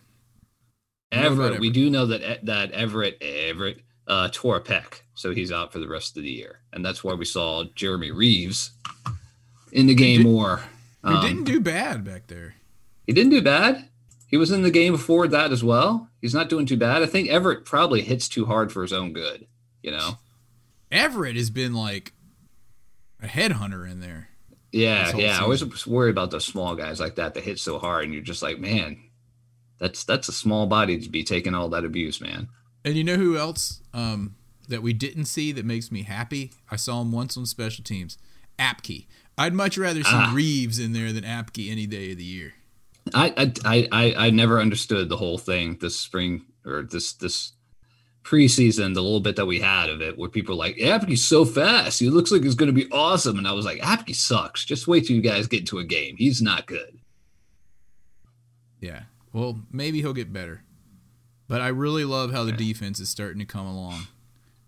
[1.11, 5.51] that Everett, we do know that that Everett Everett uh, tore a pec, so he's
[5.51, 8.71] out for the rest of the year, and that's why we saw Jeremy Reaves
[9.71, 10.61] in the game did- more.
[11.03, 12.55] Um, didn't do bad back there?
[13.07, 13.89] He didn't do bad.
[14.27, 16.09] He was in the game before that as well.
[16.21, 17.01] He's not doing too bad.
[17.01, 19.47] I think Everett probably hits too hard for his own good.
[19.81, 20.19] You know?
[20.91, 22.13] Everett has been like
[23.21, 24.29] a headhunter in there.
[24.71, 25.37] Yeah, yeah.
[25.37, 28.23] I always worry about those small guys like that that hit so hard, and you're
[28.23, 28.97] just like, man,
[29.79, 32.47] that's that's a small body to be taking all that abuse, man.
[32.85, 34.35] And you know who else um,
[34.69, 36.51] that we didn't see that makes me happy?
[36.69, 38.17] I saw him once on special teams.
[38.57, 39.07] Apke.
[39.37, 40.31] I'd much rather see Ah.
[40.33, 42.53] Reaves in there than Apke any day of the year.
[43.13, 47.53] I, I I I I never understood the whole thing this spring or this this
[48.23, 51.43] preseason, the little bit that we had of it, where people were like, Apke's so
[51.45, 51.99] fast.
[51.99, 53.37] He looks like he's going to be awesome.
[53.37, 54.63] And I was like, Apke sucks.
[54.65, 56.15] Just wait till you guys get into a game.
[56.17, 56.99] He's not good.
[58.79, 59.03] Yeah.
[59.33, 60.63] Well, maybe he'll get better.
[61.47, 64.07] But I really love how the defense is starting to come along.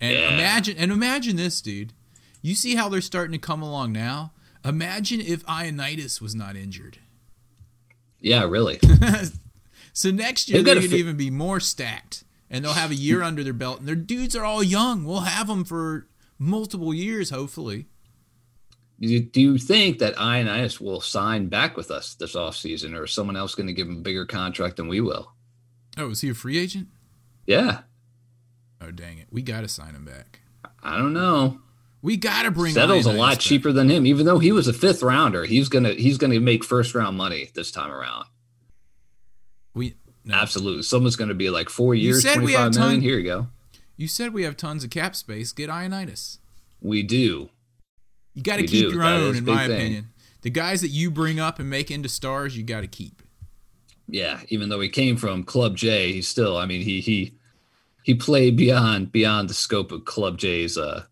[0.02, 0.34] And Yeah.
[0.34, 1.94] imagine and imagine this, dude.
[2.42, 4.34] You see how they're starting to come along now?
[4.66, 6.98] Imagine if Ioannidis was not injured.
[8.20, 8.80] Yeah, really.
[9.96, 12.24] So next year going to fi- even be more stacked.
[12.54, 13.80] And they'll have a year under their belt.
[13.80, 15.04] And their dudes are all young.
[15.04, 17.88] We'll have them for multiple years, hopefully.
[19.00, 23.04] Do you, do you think that Ioannidis will sign back with us this offseason, or
[23.04, 25.34] is someone else going to give him a bigger contract than we will?
[25.98, 26.88] Oh, is he a free agent?
[27.46, 27.82] Yeah,
[28.86, 29.28] Oh, dang it.
[29.32, 30.42] We got to sign him back.
[30.82, 31.60] I don't know.
[32.02, 33.40] We got to bring Settle's a lot back.
[33.40, 35.46] cheaper than him, even though he was a fifth rounder.
[35.46, 38.26] He's gonna he's gonna make first round money this time around.
[39.74, 40.36] We no.
[40.36, 42.92] Absolutely, someone's gonna be like four years, said we have million.
[42.96, 43.48] ton- Here you go.
[43.98, 45.52] You said we have tons of cap space.
[45.52, 46.40] Get Ioannidis.
[46.82, 47.50] We do.
[48.34, 48.96] You got to keep do.
[48.96, 49.76] your That own, in my thing.
[49.78, 50.10] opinion.
[50.42, 53.22] The guys that you bring up and make into stars, you got to keep.
[54.08, 56.58] Yeah, even though he came from Club J, he's still.
[56.58, 57.36] I mean, he he
[58.04, 61.04] he played beyond beyond the scope of Club J's uh,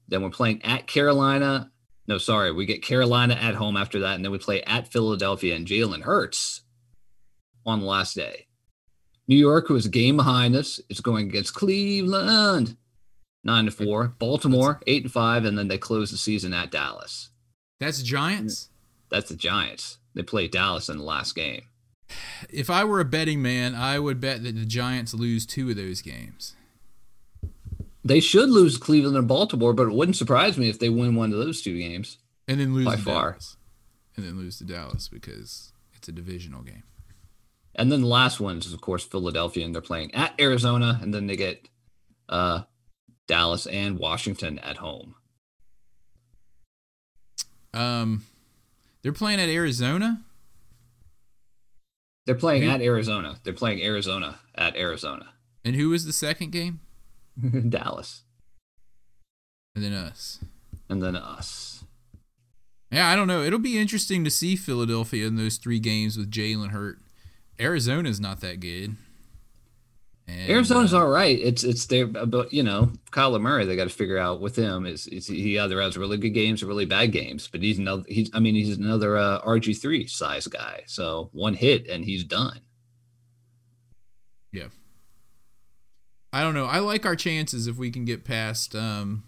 [0.09, 1.71] Then we're playing at Carolina.
[2.09, 5.57] No, sorry, we get Carolina at home after that, and then we play at Philadelphia
[5.57, 6.62] and Jalen Hurts
[7.64, 8.47] on the last day.
[9.27, 12.77] New York, who is a game behind us, is going against Cleveland,
[13.47, 14.09] nine to four.
[14.19, 17.31] Baltimore, eight and five, and then they close the season at Dallas.
[17.81, 18.69] that's Giants.
[19.11, 19.99] That's the Giants.
[20.15, 21.63] They play Dallas in the last game.
[22.51, 25.77] If I were a betting man, I would bet that the Giants lose two of
[25.77, 26.55] those games.
[28.05, 31.33] They should lose Cleveland and Baltimore, but it wouldn't surprise me if they win one
[31.33, 32.19] of those two games.
[32.47, 33.31] and then lose By far.
[33.33, 33.57] Dallas.
[34.17, 36.85] and then lose to Dallas because it's a divisional game.
[37.75, 41.13] And then the last one is, of course, Philadelphia, and they're playing at Arizona, and
[41.13, 41.69] then they get
[42.29, 42.63] uh,
[43.27, 45.15] Dallas and Washington at home.
[47.75, 48.25] Um,
[49.03, 50.23] they're playing at Arizona.
[52.27, 53.39] They're playing Who- at Arizona.
[53.45, 55.29] They're playing Arizona at Arizona.
[55.65, 56.81] And who was the second game?
[57.69, 58.23] Dallas.
[59.75, 60.43] And then us.
[60.89, 61.85] And then us.
[62.91, 63.43] Yeah, I don't know.
[63.43, 66.99] It'll be interesting to see Philadelphia in those three games with Jalen Hurt.
[67.61, 68.97] Arizona's not that good.
[70.29, 71.39] And, Arizona's uh, all right.
[71.39, 73.65] It's it's their but you know Kyler Murray.
[73.65, 76.62] They got to figure out with him is, is he either has really good games
[76.62, 77.49] or really bad games.
[77.51, 78.05] But he's another.
[78.09, 80.83] He's I mean he's another uh, RG three size guy.
[80.87, 82.61] So one hit and he's done.
[84.53, 84.69] Yeah.
[86.33, 86.67] I don't know.
[86.67, 89.25] I like our chances if we can get past um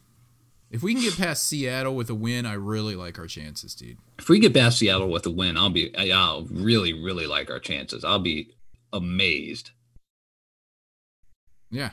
[0.70, 3.96] if we can get past Seattle with a win, I really like our chances, dude.
[4.18, 7.60] If we get past Seattle with a win, I'll be I'll really really like our
[7.60, 8.04] chances.
[8.04, 8.50] I'll be
[8.92, 9.70] amazed.
[11.70, 11.90] Yeah.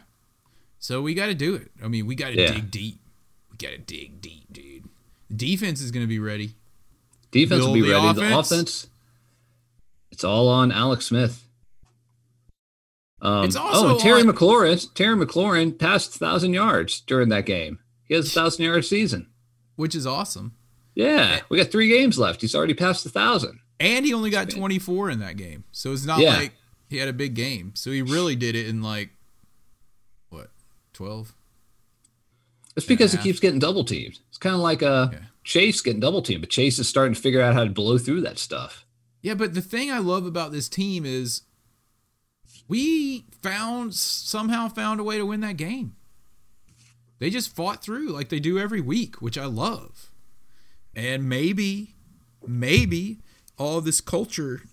[0.79, 1.71] So we got to do it.
[1.83, 2.51] I mean, we got to Yeah.
[2.53, 2.99] dig deep.
[3.51, 4.83] We got to dig deep, dude.
[5.35, 6.53] Defense is going to be ready.
[7.31, 8.13] Defense will be the ready.
[8.13, 8.51] The offense.
[8.51, 8.87] offense,
[10.11, 11.41] it's all on Alex Smith.
[13.21, 14.93] Um, It's also oh, Terry on- McLaurin.
[14.93, 17.79] Terry McLaurin passed thousand yards during that game.
[18.07, 19.27] He has a thousand yard season.
[19.77, 20.55] which is awesome.
[20.93, 22.39] Yeah, we got three games left.
[22.39, 23.59] He's already passed a thousand.
[23.77, 25.65] And he only got 24 in that game.
[25.73, 26.37] So it's not Yeah.
[26.37, 26.53] like
[26.87, 27.73] he had a big game.
[27.75, 29.09] So he really did it in like?
[30.95, 31.35] 12?
[32.75, 34.19] It's because he keeps getting double teamed.
[34.29, 35.19] It's kind of like uh, Yeah.
[35.43, 38.21] Chase getting double teamed, but Chase is starting to figure out how to blow through
[38.21, 38.85] that stuff.
[39.21, 41.43] Yeah, but the thing I love about this team is
[42.67, 45.95] we found somehow found a way to win that game.
[47.19, 50.11] They just fought through like they do every week, which I love.
[50.95, 51.95] And maybe
[52.45, 53.19] maybe
[53.57, 54.63] all this culture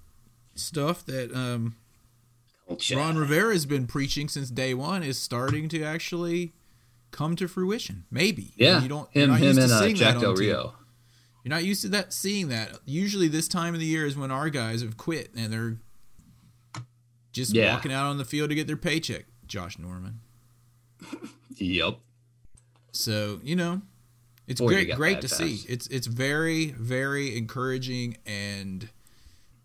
[0.54, 1.76] stuff that um
[2.94, 6.52] Ron Rivera has been preaching since day one is starting to actually
[7.10, 8.04] come to fruition.
[8.10, 8.52] Maybe.
[8.56, 9.08] Yeah, you don't.
[9.14, 10.40] you're him, not him, used to and uh, Jack that Del on TV.
[10.40, 10.74] Rio.
[11.44, 12.78] You're not used to that seeing that.
[12.84, 15.76] Usually this time of the year is when our guys have quit and they're
[17.32, 17.74] just Yeah.
[17.74, 19.24] walking out on the field to get their paycheck.
[19.46, 20.20] Josh Norman.
[21.56, 21.98] Yep.
[22.92, 23.82] So, you know,
[24.46, 25.60] it's Boy, great great to see.
[25.68, 28.88] It's it's very very encouraging and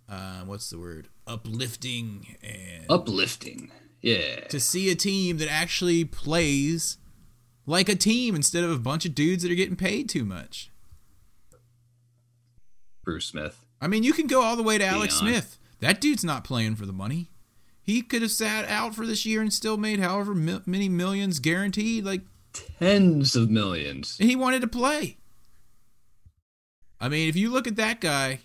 [0.10, 1.10] uh, what's the word?
[1.28, 3.72] Uplifting and Uplifting.
[4.02, 4.42] Yeah.
[4.48, 6.98] to see a team that actually plays
[7.66, 10.72] like a team instead of a bunch of dudes that are getting paid too much.
[13.04, 13.66] Bruce Smith.
[13.82, 15.16] I mean, you can go all the way to Alex.
[15.16, 15.58] Smith.
[15.80, 17.30] That dude's not playing for the money.
[17.82, 22.04] He could have sat out for this year and still made however many millions guaranteed.
[22.04, 22.22] Like
[22.80, 24.18] Tens of millions.
[24.20, 25.18] And he wanted to play.
[27.00, 28.40] I mean, if you look at that guy,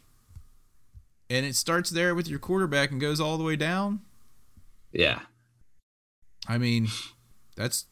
[1.33, 4.01] and it starts there with your quarterback and goes all the way down.
[4.93, 5.21] Yeah.
[6.47, 6.89] I mean,
[7.57, 7.87] that's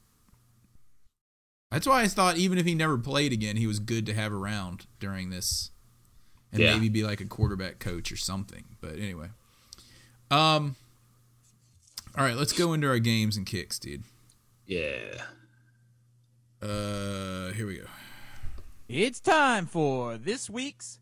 [1.70, 4.32] that's why I thought even if he never played again, he was good to have
[4.32, 5.70] around during this,
[6.52, 6.74] and Yeah.
[6.74, 8.64] maybe be like a quarterback coach or something.
[8.80, 9.28] But anyway,
[10.30, 10.76] um,
[12.18, 14.02] All right, let's go into our games and kicks, dude.
[14.66, 15.22] Yeah.
[16.60, 17.86] Uh, here we go.
[18.88, 20.98] It's time for this week's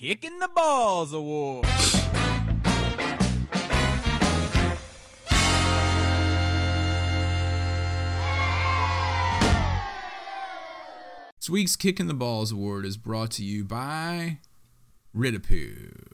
[0.00, 1.64] Kicking the Balls Award.
[11.34, 14.38] This week's Kicking the Balls Award is brought to you by
[15.12, 16.12] Ridapoo.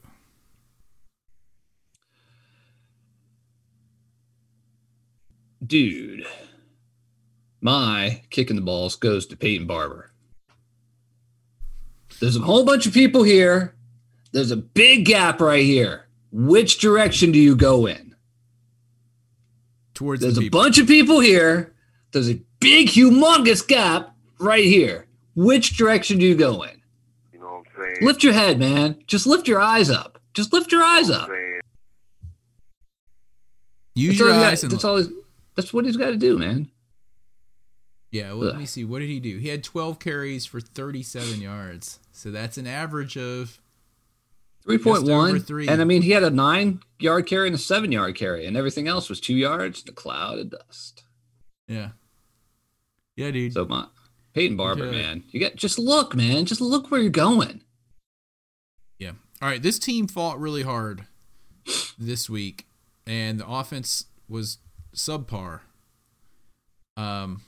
[5.63, 6.25] Dude,
[7.61, 10.14] my kicking the balls goes to Peyton Barber.
[12.19, 13.75] There's a whole bunch of people here.
[14.31, 16.05] There's a big gap right here.
[16.31, 18.15] Which direction do you go in?
[19.93, 21.73] Towards There's the a bunch of people here.
[22.11, 25.07] There's a big, humongous gap right here.
[25.35, 26.81] Which direction do you go in?
[27.33, 27.97] You know what I'm saying?
[28.01, 28.97] Lift your head, man.
[29.07, 30.19] Just lift your eyes up.
[30.33, 31.29] Just lift your eyes up.
[33.93, 34.91] Use That's your he's got- eyes and that's, look.
[34.91, 35.11] all he's-
[35.55, 36.69] that's what he's got to do, man.
[38.11, 38.83] Yeah, well, let me see.
[38.85, 39.37] What did he do?
[39.37, 41.99] He had 12 carries for 37 yards.
[42.15, 43.59] So that's an average of
[44.63, 45.67] Three point Just over one, three.
[45.67, 48.57] and I mean he had a nine yard carry and a seven yard carry, and
[48.57, 49.83] everything else was two yards.
[49.83, 51.03] The cloud of dust.
[51.67, 51.89] yeah.
[53.15, 53.53] Yeah, dude.
[53.53, 53.85] So my
[54.33, 57.61] Peyton Barber, man, you got just look, man, just look where you're going.
[58.97, 59.11] Yeah.
[59.41, 59.61] All right.
[59.61, 61.05] This team fought really hard
[61.99, 62.65] this week,
[63.05, 64.57] and the offense was
[64.95, 65.59] subpar.
[66.97, 67.41] Um,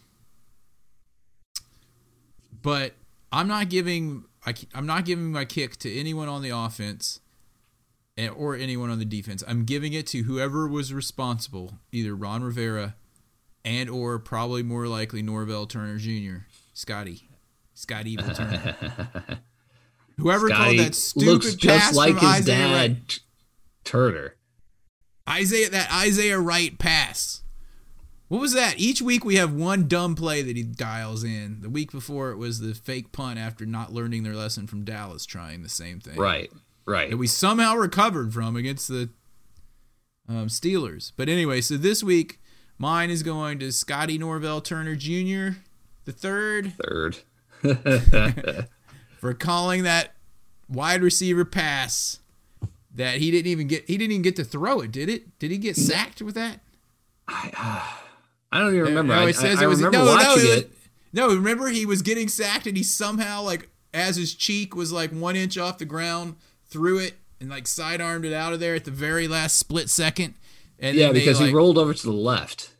[2.62, 2.94] but
[3.32, 7.20] I'm not giving I, am not giving my kick to anyone on the offense
[8.36, 9.44] or anyone on the defense.
[9.46, 12.96] I'm giving it to whoever was responsible, either Ron Rivera
[13.66, 16.46] and or probably more likely Norvell Turner Jr.
[16.74, 17.30] Scotty,
[17.74, 18.76] Scotty Evil Turner.
[20.18, 23.20] Whoever Scotty called that stupid looks just pass like from his Isaiah dad, Wright.
[23.84, 24.36] Turner.
[25.30, 27.44] Isaiah that Isaiah Wright pass.
[28.28, 28.76] What was that?
[28.78, 31.62] Each week we have one dumb play that he dials in.
[31.62, 35.26] The week before it was the fake punt after not learning their lesson from Dallas
[35.26, 36.18] trying the same thing.
[36.18, 36.52] Right,
[36.86, 37.10] right.
[37.10, 39.10] That we somehow recovered from against the
[40.28, 41.14] um, Steelers.
[41.16, 42.42] But anyway, so this week
[42.78, 45.60] mine is going to Scotty Norvell Turner Jr.
[46.04, 47.18] the third Third.
[49.20, 50.16] for calling that
[50.68, 52.20] wide receiver pass
[52.94, 55.40] that he didn't even get he didn't even get to throw it, did it?
[55.40, 56.60] Did he get sacked with that?
[57.30, 58.02] I
[58.52, 59.14] don't even remember.
[59.14, 60.72] No, I, it says I, I it was remember no, no, watching it it.
[61.14, 65.12] No, remember he was getting sacked and he somehow like as his cheek was like
[65.12, 66.36] one inch off the ground,
[66.66, 70.36] threw it and like sidearmed it out of there at the very last split second.
[70.80, 72.72] And Yeah, then they, because he rolled over to the left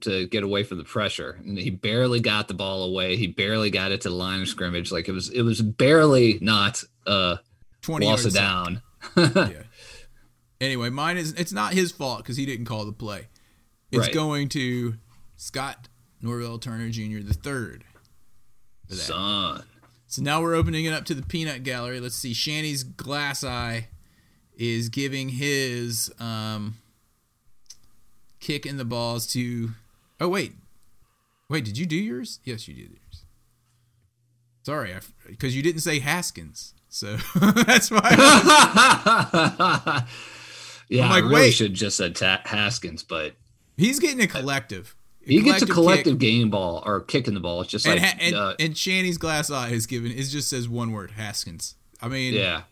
[0.00, 3.16] to get away from the pressure, and he barely got the ball away.
[3.16, 4.90] He barely got it to the line of scrimmage.
[4.90, 7.36] Like it was, it was barely not uh,
[7.82, 8.82] 20 loss of yards down.
[9.16, 9.62] yeah.
[10.60, 13.28] Anyway, mine is it's not his fault because he didn't call the play.
[13.90, 14.12] It's Right.
[14.14, 14.94] going to
[15.36, 15.88] Scott
[16.20, 17.20] Norvell Turner Jr.
[17.22, 17.84] the third.
[18.90, 19.64] Son.
[20.06, 22.00] So now we're opening it up to the peanut gallery.
[22.00, 22.32] Let's see.
[22.32, 23.88] Shanny's glass eye
[24.56, 26.76] is giving his um,
[28.40, 29.70] kick in the balls to.
[30.20, 30.52] Oh wait,
[31.50, 31.64] wait.
[31.64, 32.40] Did you do yours?
[32.44, 33.24] Yes, you did yours.
[34.64, 34.94] Sorry,
[35.26, 37.16] because you didn't say Haskins, so
[37.66, 38.00] that's why.
[40.88, 41.50] yeah, I'm I like, really wait.
[41.52, 43.34] should have just said Haskins, but
[43.78, 44.94] He's getting a collective.
[45.24, 45.74] he gets a kick.
[45.74, 47.62] collective game ball or kicking the ball.
[47.62, 50.10] It's just And, like, and, uh, and Shanny's glass eye is given.
[50.12, 51.76] It just says one word: Haskins.
[52.02, 52.62] I mean, yeah,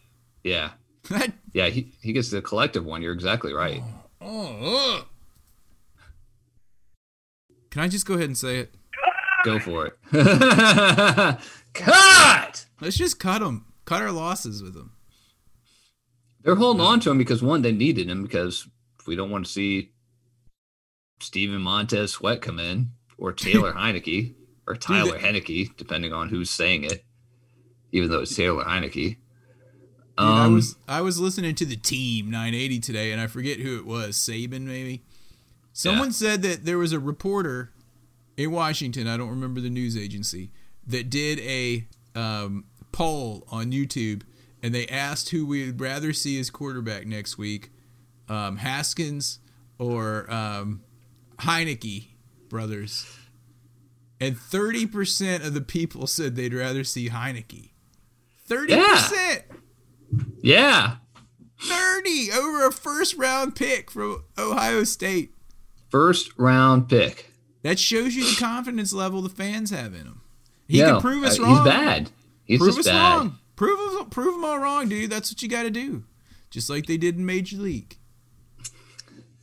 [0.44, 0.70] yeah,
[1.52, 1.66] yeah.
[1.68, 3.02] He he gets the collective one.
[3.02, 3.82] You're exactly right.
[4.20, 5.06] Oh, ugh.
[7.70, 8.74] Can I just go ahead and say it?
[9.44, 9.98] Go for it.
[11.74, 12.66] Cut.
[12.80, 13.66] Let's just cut them.
[13.84, 14.92] Cut our losses with them.
[16.42, 18.66] They're holding on to him because one, they needed him because
[19.06, 19.92] we don't want to see
[21.20, 24.34] Steven Montez Sweat come in or Taylor Heinicke
[24.66, 27.04] or Tyler Heinicke, depending on who's saying it.
[27.92, 28.92] Even though it's Taylor Heinicke.
[28.92, 29.18] Dude,
[30.18, 33.76] I Um, was I was listening to the team 980 today, and I forget who
[33.78, 34.16] it was.
[34.16, 35.02] Saban maybe.
[35.72, 36.12] Someone Yeah.
[36.12, 37.72] said that there was a reporter
[38.36, 39.06] in Washington.
[39.06, 40.50] I don't remember the news agency
[40.86, 41.86] that did a
[42.18, 44.22] um, poll on YouTube,
[44.62, 47.70] and they asked who we'd rather see as quarterback next week,
[48.28, 49.38] um, Haskins
[49.78, 50.82] or um,
[51.38, 52.08] Heinicke
[52.48, 53.06] brothers.
[54.20, 57.70] And 30% of the people said they'd rather see Heinicke.
[58.48, 59.42] 30%.
[60.42, 60.96] yeah.
[61.60, 65.34] 30 over a first round pick from Ohio State.
[65.90, 67.30] First round pick.
[67.62, 70.20] That shows you the confidence level the fans have in him.
[70.68, 71.56] He Yeah, can prove us uh, wrong.
[71.56, 72.10] He's bad.
[72.44, 73.16] He's prove just us bad.
[73.16, 73.38] wrong.
[73.56, 75.10] Prove us, prove them all wrong, dude.
[75.10, 76.04] That's what you got to do.
[76.50, 77.96] Just like they did in Major League.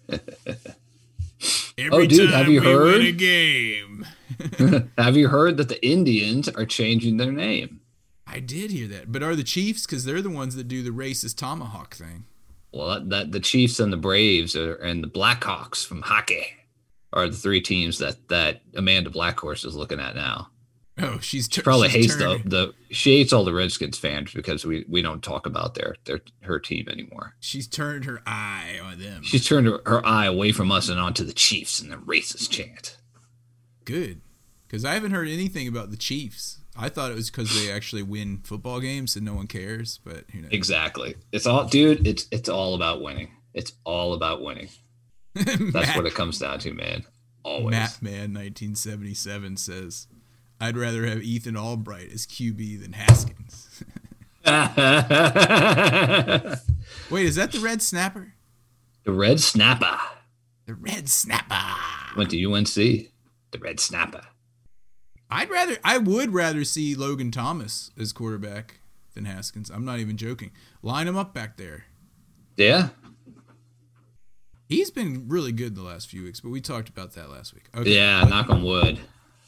[1.78, 3.01] Oh, Every Oh, dude, have you heard?
[3.01, 4.05] a game.
[4.97, 7.82] Have you heard that the Indians are changing their name?
[8.26, 9.86] I did hear that, but are the Chiefs?
[9.86, 12.26] Because they're the ones that do the racist tomahawk thing.
[12.71, 16.47] Well, that, that the Chiefs and the Braves are, and the Blackhawks from hockey
[17.13, 20.49] are the three teams that that Amanda Blackhorse is looking at now.
[20.99, 24.63] Oh, she's She probably she's hates the, the she hates all the Redskins fans because
[24.65, 27.33] we we don't talk about their their her team anymore.
[27.39, 29.23] She's turned her eye on them.
[29.23, 32.51] She's turned her, her eye away from us and onto the Chiefs and the racist
[32.51, 32.97] chant.
[33.85, 34.21] good
[34.67, 36.59] because I haven't heard anything about the Chiefs.
[36.75, 40.25] I thought it was because they actually win football games and no one cares, but
[40.31, 40.51] who knows?
[40.51, 41.15] Exactly.
[41.31, 42.05] It's all, dude.
[42.07, 43.31] It's it's all about winning.
[43.53, 44.69] It's all about winning.
[45.35, 47.03] That's Matt, what it comes down to, man.
[47.43, 47.71] Always.
[47.71, 50.07] Matt Man 1977 says,
[50.64, 53.84] "I'd rather have Ethan Albright as QB than Haskins."
[57.09, 58.34] Wait, is that the Red Snapper?
[59.03, 59.99] The red Snapper
[60.66, 61.76] The Red Snapper.
[62.18, 62.74] went to UNC.
[62.76, 63.09] The
[63.59, 64.22] Red Snapper.
[65.30, 68.80] I'd rather, I would rather see Logan Thomas as quarterback
[69.14, 69.70] than Haskins.
[69.70, 70.51] I'm not even joking.
[70.82, 71.86] Line him up back there.
[72.55, 72.89] Yeah.
[74.70, 77.66] He's been really good the last few weeks, but we talked about that last week.
[77.76, 77.95] Okay.
[77.95, 78.24] Yeah.
[78.24, 78.99] Knock on wood.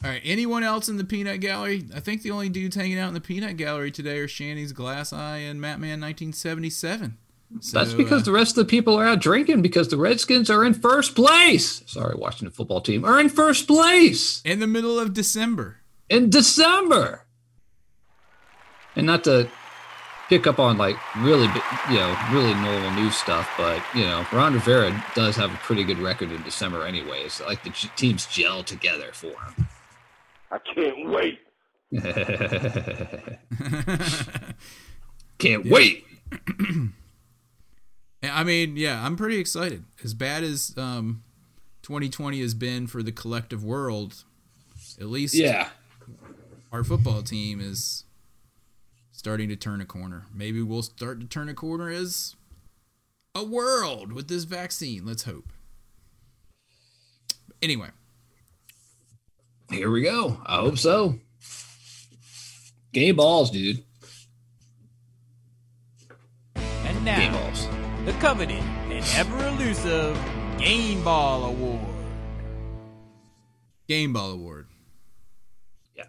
[0.05, 0.21] All right.
[0.23, 1.83] Anyone else in the peanut gallery?
[1.95, 5.11] I think the only dudes hanging out in the peanut gallery today are Shanny's Glass
[5.11, 7.17] Eye and Matman 1977.
[7.59, 10.49] So, That's because uh, the rest of the people are out drinking because the Redskins
[10.51, 11.81] are in first place.
[11.87, 15.77] Sorry, Washington football team are in first place in the middle of December.
[16.09, 17.25] in December.
[18.95, 19.49] And not to
[20.29, 21.47] pick up on like really,
[21.89, 25.83] you know, really normal news stuff, but you know, Ron Rivera does have a pretty
[25.83, 27.41] good record in December, anyways.
[27.41, 29.67] Like the teams gel together for him.
[30.55, 31.39] I can't wait.
[35.37, 36.05] Can't wait.
[38.23, 39.83] I mean, yeah, I'm pretty excited.
[40.03, 41.23] As bad as um,
[41.83, 44.23] 2020 has been for the collective world,
[44.99, 45.69] at least Yeah.
[46.71, 48.05] our football team is
[49.11, 50.25] starting to turn a corner.
[50.33, 52.35] Maybe we'll start to turn a corner as
[53.35, 55.05] a world with this vaccine.
[55.05, 55.51] Let's hope.
[57.61, 57.89] Anyway,
[59.69, 60.39] Here we go.
[60.45, 61.15] I hope so.
[62.93, 63.83] Game balls, dude.
[66.55, 67.67] And Game now, balls.
[68.05, 70.17] the coveted and ever elusive
[70.57, 71.81] Game Ball Award.
[73.87, 74.67] Game Ball Award.
[75.95, 76.03] Yeah.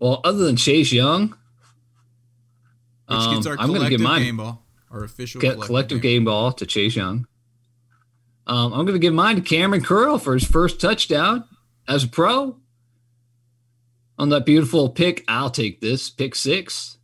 [0.00, 1.28] Well, other than Chase Young,
[3.08, 4.62] Which um, gets our I'm going to collective give mine game ball.
[4.90, 7.26] Our official get collective game ball to Chase Young.
[8.46, 11.44] Um, I'm going to give mine to Kamren Curl for his first touchdown
[11.88, 12.56] as a pro
[14.18, 15.24] on that beautiful pick.
[15.26, 16.98] I'll take this pick six,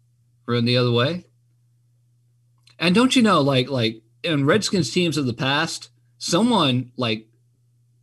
[0.47, 1.25] run the other way.
[2.79, 7.27] And don't you know, like like in Redskins teams of the past, someone like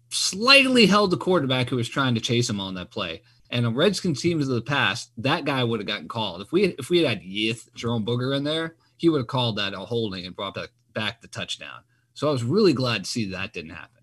[0.10, 3.22] slightly held the quarterback who was trying to chase him on that play.
[3.50, 6.42] And in Redskins teams of the past, that guy would have gotten called.
[6.42, 9.28] If we had, if we had had Yith, Jerome Booger in there, he would have
[9.28, 11.82] called that a holding and brought back, back the touchdown.
[12.14, 14.02] So I was really glad to see that didn't happen.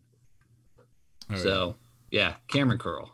[1.30, 1.76] Oh, so
[2.11, 3.11] yeah, Kamren Curl.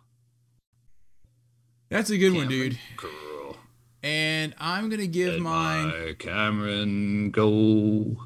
[1.88, 2.78] That's a good one, dude.
[2.96, 3.56] Curl.
[4.02, 5.90] And I'm gonna give mine.
[5.90, 8.16] Goodbye, Kamren, go.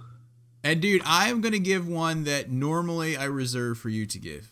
[0.62, 4.50] And dude, I'm gonna give one that normally I reserve for you to give,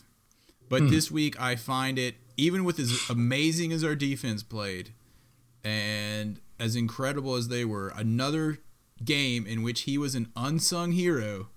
[0.68, 0.88] but Hmm.
[0.88, 4.92] this week I find it even with as amazing as our defense played,
[5.62, 8.58] and as incredible as they were, another
[9.04, 11.48] game in which he was an unsung hero.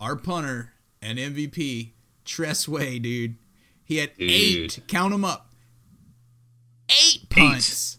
[0.00, 0.72] Our punter
[1.02, 1.92] and MVP,
[2.24, 3.36] Tress Way, dude.
[3.84, 5.50] He had eight, count them up,
[6.90, 7.98] eight punts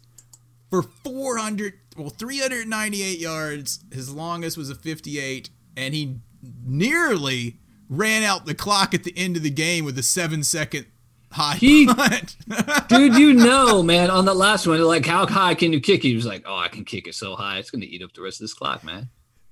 [0.69, 6.17] for 400 well 398 yards his longest was a 58 and he
[6.63, 7.57] nearly
[7.89, 10.85] ran out the clock at the end of the game with a seven second
[11.31, 12.37] high He- punt
[12.87, 16.09] Dude, you know, man, on the last one, like, how high can you kick it?
[16.09, 17.57] He was like, oh, I can kick it so high.
[17.59, 19.09] It's going to eat up the rest of this clock, man.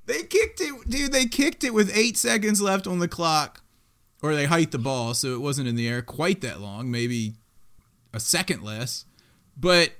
[0.07, 3.61] They kicked it dude they kicked it with eight seconds left on the clock
[4.23, 7.35] or they hiked the ball so it wasn't in the air quite that long maybe
[8.13, 9.05] a second less
[9.55, 9.91] but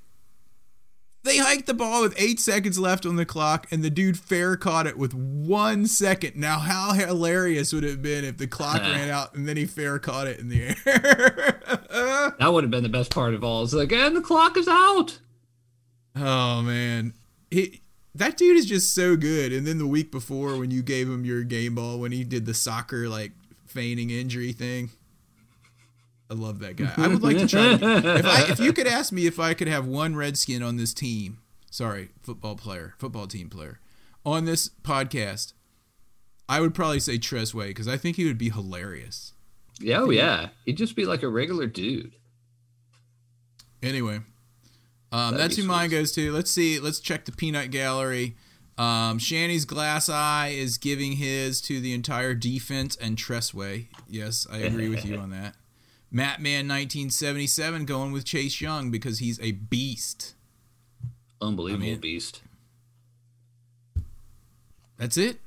[1.28, 4.56] they hiked the ball with eight seconds left on the clock, and the dude fair
[4.56, 6.38] caught it with one second.
[6.38, 9.66] Now, how hilarious would it have been if the clock ran out and then he
[9.66, 10.74] fair caught it in the air?
[12.40, 13.64] That would have been the best part of all.
[13.64, 15.20] It's like, and the clock is out.
[16.16, 17.14] oh man,
[17.50, 17.82] he
[18.18, 19.52] that dude is just so good.
[19.54, 22.46] And then the week before, when you gave him your game ball, when he did
[22.46, 23.32] the soccer like
[23.66, 24.90] feigning injury thing.
[26.30, 26.92] I love that guy.
[26.98, 27.74] I would like to try.
[27.74, 30.94] if, I, if you could ask me if I could have one Redskin on this
[30.94, 31.40] team,
[31.72, 33.80] sorry, football player, football team player,
[34.26, 35.54] on this podcast,
[36.50, 39.34] I would probably say Tress Way because I think he would be hilarious.
[39.80, 40.50] Yeah, oh yeah.
[40.66, 42.16] He'd just be like a regular dude.
[43.82, 44.22] Anyway,
[45.12, 46.32] um, That'd that's who mine goes to.
[46.32, 46.80] Let's see.
[46.80, 48.36] Let's check the peanut gallery.
[48.78, 53.90] Um, Shanny's glass eye is giving his to the entire defense and Tress Way.
[54.08, 55.56] Yes, I agree with you on that.
[56.14, 60.36] Mattman 1977 going with Chase Young because he's a beast.
[61.42, 62.42] Unbelievable I mean- beast.
[64.98, 65.40] That's it.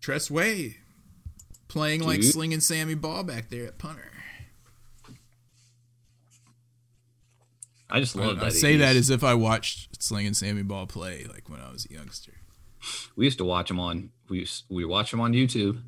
[0.00, 0.78] Tress Way
[1.68, 4.10] playing like slinging Sammy Baugh back there at punter.
[7.90, 8.52] I just love I that.
[8.52, 11.92] say that as if I watched slinging Sammy Baugh play like when I was a
[11.94, 12.32] youngster.
[13.16, 15.82] we used to watch him on we used, we watch him on YouTube.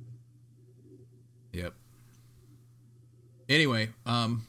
[1.53, 1.74] Yep.
[3.49, 4.47] Anyway, um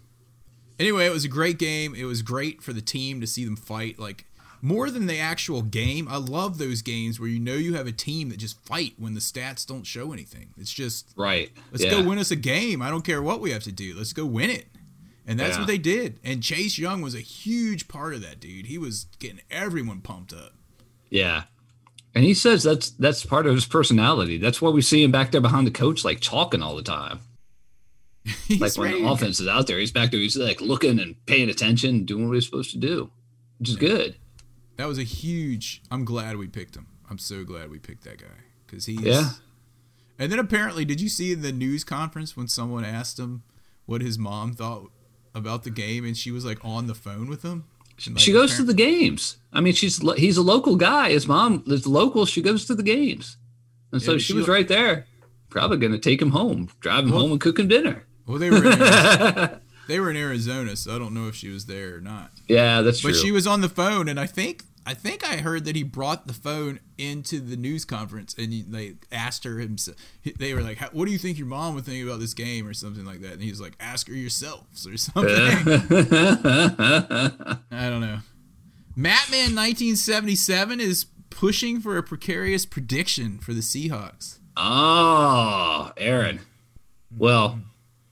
[0.80, 1.94] anyway, it was a great game.
[1.96, 4.26] It was great for the team to see them fight like
[4.62, 6.08] more than the actual game.
[6.10, 9.14] I love those games where you know you have a team that just fight when
[9.14, 10.50] the stats don't show anything.
[10.58, 11.52] It's just Right.
[11.72, 11.92] let's yeah.
[11.92, 12.82] go win us a game.
[12.82, 13.94] I don't care what we have to do.
[13.96, 14.68] Let's go win it.
[15.28, 15.60] And that's Yeah.
[15.60, 16.20] what they did.
[16.24, 18.68] And Chase Young was a huge part of that, dude.
[18.68, 20.54] He was getting everyone pumped up.
[21.10, 21.44] Yeah.
[22.16, 24.38] And he says that's that's part of his personality.
[24.38, 27.20] That's why we see him back there behind the coach, like talking all the time.
[28.60, 30.20] Like when the offense is out there, he's back there.
[30.20, 33.10] He's like looking and paying attention, doing what he's supposed to do,
[33.60, 34.16] which is good.
[34.78, 35.82] That was a huge.
[35.92, 36.88] I'm glad we picked him.
[37.10, 38.28] I'm so glad we picked that guy
[38.66, 39.00] because he's.
[39.02, 39.32] Yeah.
[40.20, 43.44] And then apparently, did you see in the news conference when someone asked him
[43.86, 44.90] what his mom thought
[45.38, 47.64] about the game, and she was like on the phone with him?
[48.06, 49.38] And, like, she goes to the games.
[49.54, 51.10] I mean, she's lo- he's a local guy.
[51.12, 52.26] His mom is local.
[52.26, 53.38] She goes to the games,
[53.92, 55.06] and so she she- was right there.
[55.50, 58.04] Probably to take him home, drive him Well- home, and cook him dinner.
[58.28, 61.48] Well, they were in Arizona, they were in Arizona, so I don't know if she
[61.50, 62.32] was there or not.
[62.50, 63.20] Yeah, that's But true.
[63.22, 65.84] But she was on the phone, and I think I think I heard that he
[65.84, 69.98] brought the phone into the news conference, and he, they asked her himself.
[70.40, 72.74] They were like, "What do you think your mom would think about this game?" or
[72.74, 73.34] something like that.
[73.34, 75.30] And he was like, "Ask her yourselves" or something.
[77.70, 78.20] I don't know.
[78.98, 84.40] Mattman 1977 is pushing for a precarious prediction for the Seahawks.
[84.56, 86.40] oh, Aaron.
[87.16, 87.60] Well,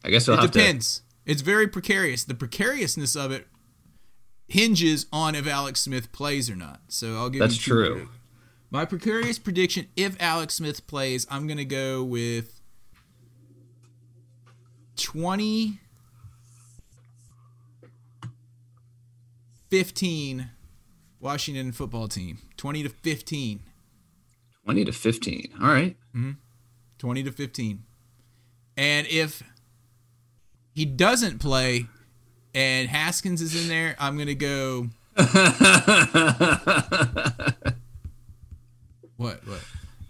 [0.03, 1.03] I guess we'll It depends.
[1.25, 2.25] It's very precarious.
[2.25, 3.47] The precariousness of it
[4.47, 6.81] hinges on if Alex Smith plays or not.
[6.87, 7.91] So I'll give That's true.
[7.93, 8.11] predict-
[8.71, 12.59] My precarious prediction: if Alex Smith plays, I'm going to go with
[14.95, 15.79] twenty
[19.69, 20.49] fifteen
[21.19, 22.39] Washington football team.
[22.57, 23.61] Twenty to fifteen.
[24.63, 25.51] twenty to fifteen.
[25.61, 25.95] All right.
[26.15, 26.31] Mm-hmm.
[26.97, 27.83] 20 to 15.
[28.77, 29.43] And if
[30.73, 31.87] he doesn't play
[32.55, 34.87] and Haskins is in there, I'm going to go.
[39.17, 39.45] what?
[39.45, 39.63] What?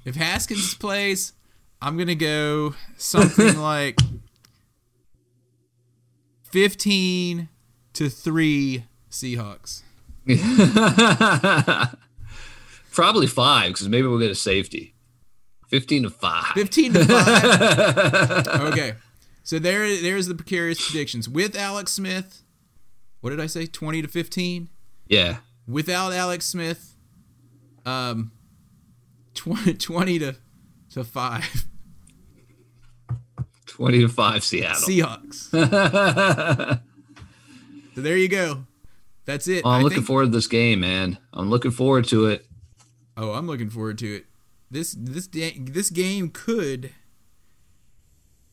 [0.05, 1.33] If Haskins plays,
[1.81, 3.99] I'm going to go something like
[6.43, 7.49] 15
[7.93, 9.81] to 3 Seahawks.
[12.91, 14.93] Probably five because maybe we'll get a safety.
[15.67, 16.53] Fifteen to five.
[16.53, 18.47] 15 to 5.
[18.71, 18.93] okay.
[19.45, 21.29] So there there's the precarious predictions.
[21.29, 22.41] With Alex Smith,
[23.21, 23.67] what did I say?
[23.67, 24.69] 20 to 15.
[25.07, 25.37] Yeah.
[25.67, 26.95] Without Alex Smith,
[27.85, 28.31] um
[29.35, 30.35] 20, 20 to
[30.91, 31.65] to 5
[33.67, 34.43] Twenty to five.
[34.43, 34.87] Seattle.
[34.87, 35.49] Seahawks.
[37.95, 38.65] so there you go.
[39.25, 39.63] That's it.
[39.65, 41.17] Oh, I'm I looking think- forward to this game, man.
[41.33, 42.45] I'm looking forward to it.
[43.17, 44.25] Oh, I'm looking forward to it.
[44.71, 46.91] This this this game could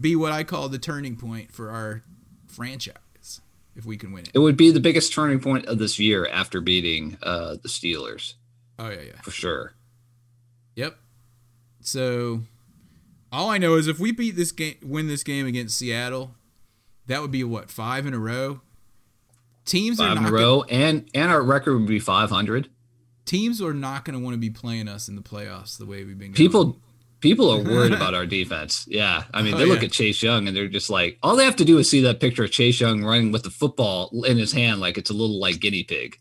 [0.03, 2.03] be what I call the turning point for our
[2.49, 3.41] franchise
[3.75, 4.33] if we can win it.
[4.35, 8.35] It would be the biggest turning point of this year after beating uh, the Steelers
[8.79, 9.21] Oh yeah, yeah.
[9.23, 9.75] for sure.
[10.77, 10.97] Yep.
[11.81, 12.43] So
[13.31, 16.35] all I know is if we beat this game win this game against Seattle,
[17.07, 18.61] that would be what, 5 in a row?
[19.65, 22.69] Teams are Five in a row, and and our record would be 500.
[23.25, 26.03] teams are not going to want to be playing us in the playoffs the way
[26.05, 26.35] we've been going.
[27.23, 28.85] People are worried about our defense.
[28.87, 29.87] Yeah, I mean Oh, they look yeah.
[29.87, 32.21] at Chase Young and they're just like, all they have to do is see that
[32.21, 35.41] picture of Chase Young running with the football in his hand like it's a little
[35.41, 36.19] like guinea pig.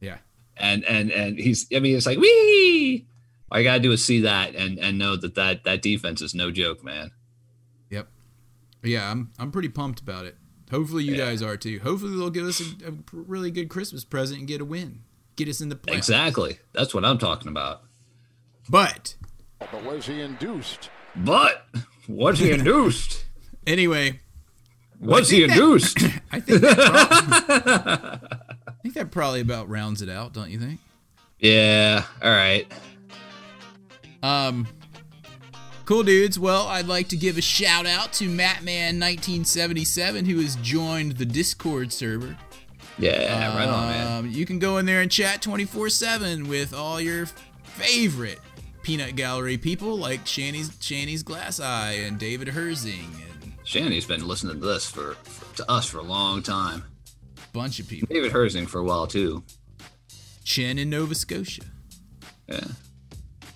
[0.00, 0.18] Yeah.
[0.56, 3.06] and and and he's I mean it's like wee.
[3.50, 6.34] All I gotta do is see that and and know that that that defense is
[6.34, 7.10] no joke, man.
[7.90, 8.08] Yep.
[8.84, 10.36] Yeah, I'm I'm pretty pumped about it.
[10.70, 11.26] Hopefully you Yeah.
[11.30, 11.80] guys are too.
[11.82, 15.00] Hopefully they'll give us a, a really good Christmas present and get a win.
[15.36, 15.96] Get us in the playoffs.
[15.96, 17.82] Exactly, that's what I'm talking about.
[18.68, 19.16] But
[19.58, 20.90] But was he induced?
[21.16, 21.66] But
[22.08, 23.24] was he induced?
[23.66, 24.20] anyway,
[25.00, 25.98] was he think that- induced?
[26.32, 28.28] I think that probably,
[28.66, 30.80] I think that probably about rounds it out, don't you think?
[31.40, 32.04] yeah.
[32.22, 32.70] All right.
[34.22, 34.66] Um,
[35.84, 36.38] cool dudes.
[36.38, 41.92] Well, I'd like to give a shout out to Mattman1977 who has joined the Discord
[41.92, 42.36] server.
[42.98, 44.18] Yeah, right on, man.
[44.18, 47.26] Um, you can go in there and chat 24 7 with all your
[47.62, 48.40] favorite
[48.88, 53.04] peanut gallery people like Shanny's Shanny's Glass Eye and David Herzing
[53.42, 56.84] and Shanny's been listening to this for, for to us for a long time.
[57.36, 58.08] a bunch of people.
[58.10, 59.42] David Herzing for a while too.
[60.42, 61.64] Chin in Nova Scotia.
[62.48, 62.60] Yeah.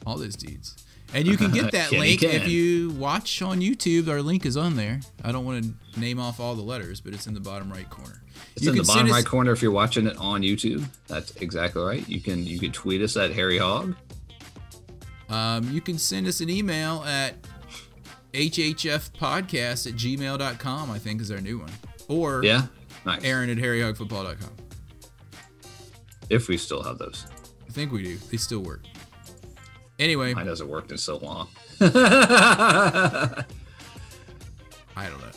[0.04, 0.76] All those dudes.
[1.14, 4.08] And you can get that link if you watch on YouTube.
[4.08, 5.00] Our link is on there.
[5.24, 7.88] I don't want to name off all the letters, but it's in the bottom right
[7.88, 8.22] corner.
[8.54, 10.84] It's You in the bottom us- right corner if you're watching it on YouTube.
[11.06, 12.06] That's exactly right.
[12.06, 13.96] You can you can tweet us at Harry Hog.
[15.32, 17.34] Um, you can send us an email at
[18.34, 21.70] hhfpodcast at gmail.com, I think is our new one.
[22.08, 22.66] Or Yeah.
[23.06, 23.24] Nice.
[23.24, 24.50] Aaron at harryhogfootball.com.
[26.30, 27.26] If we still have those.
[27.68, 28.16] I think we do.
[28.30, 28.82] They still work.
[29.98, 31.48] Anyway, Mine hasn't worked in so long.
[31.80, 33.44] I
[34.96, 35.30] don't know.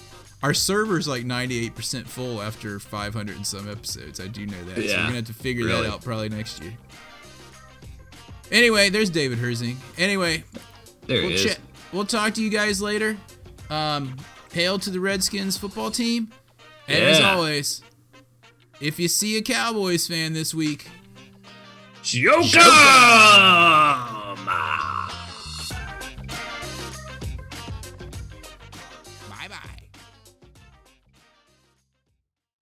[0.43, 4.19] Our server's like 98% full after 500 and some episodes.
[4.19, 4.75] I do know that.
[4.75, 5.83] So we're going to have to figure really.
[5.83, 6.73] that out probably next year.
[8.51, 9.77] Anyway, there's David Herzing.
[9.97, 10.43] Anyway,
[11.07, 11.43] There we'll, he is.
[11.45, 11.59] chat-
[11.91, 13.17] we'll talk to you guys later.
[13.69, 14.15] Um,
[14.53, 16.31] hail to the Redskins football team.
[16.87, 17.81] And as always,
[18.79, 20.87] if you see a Cowboys fan this week,
[22.03, 22.59] Joker!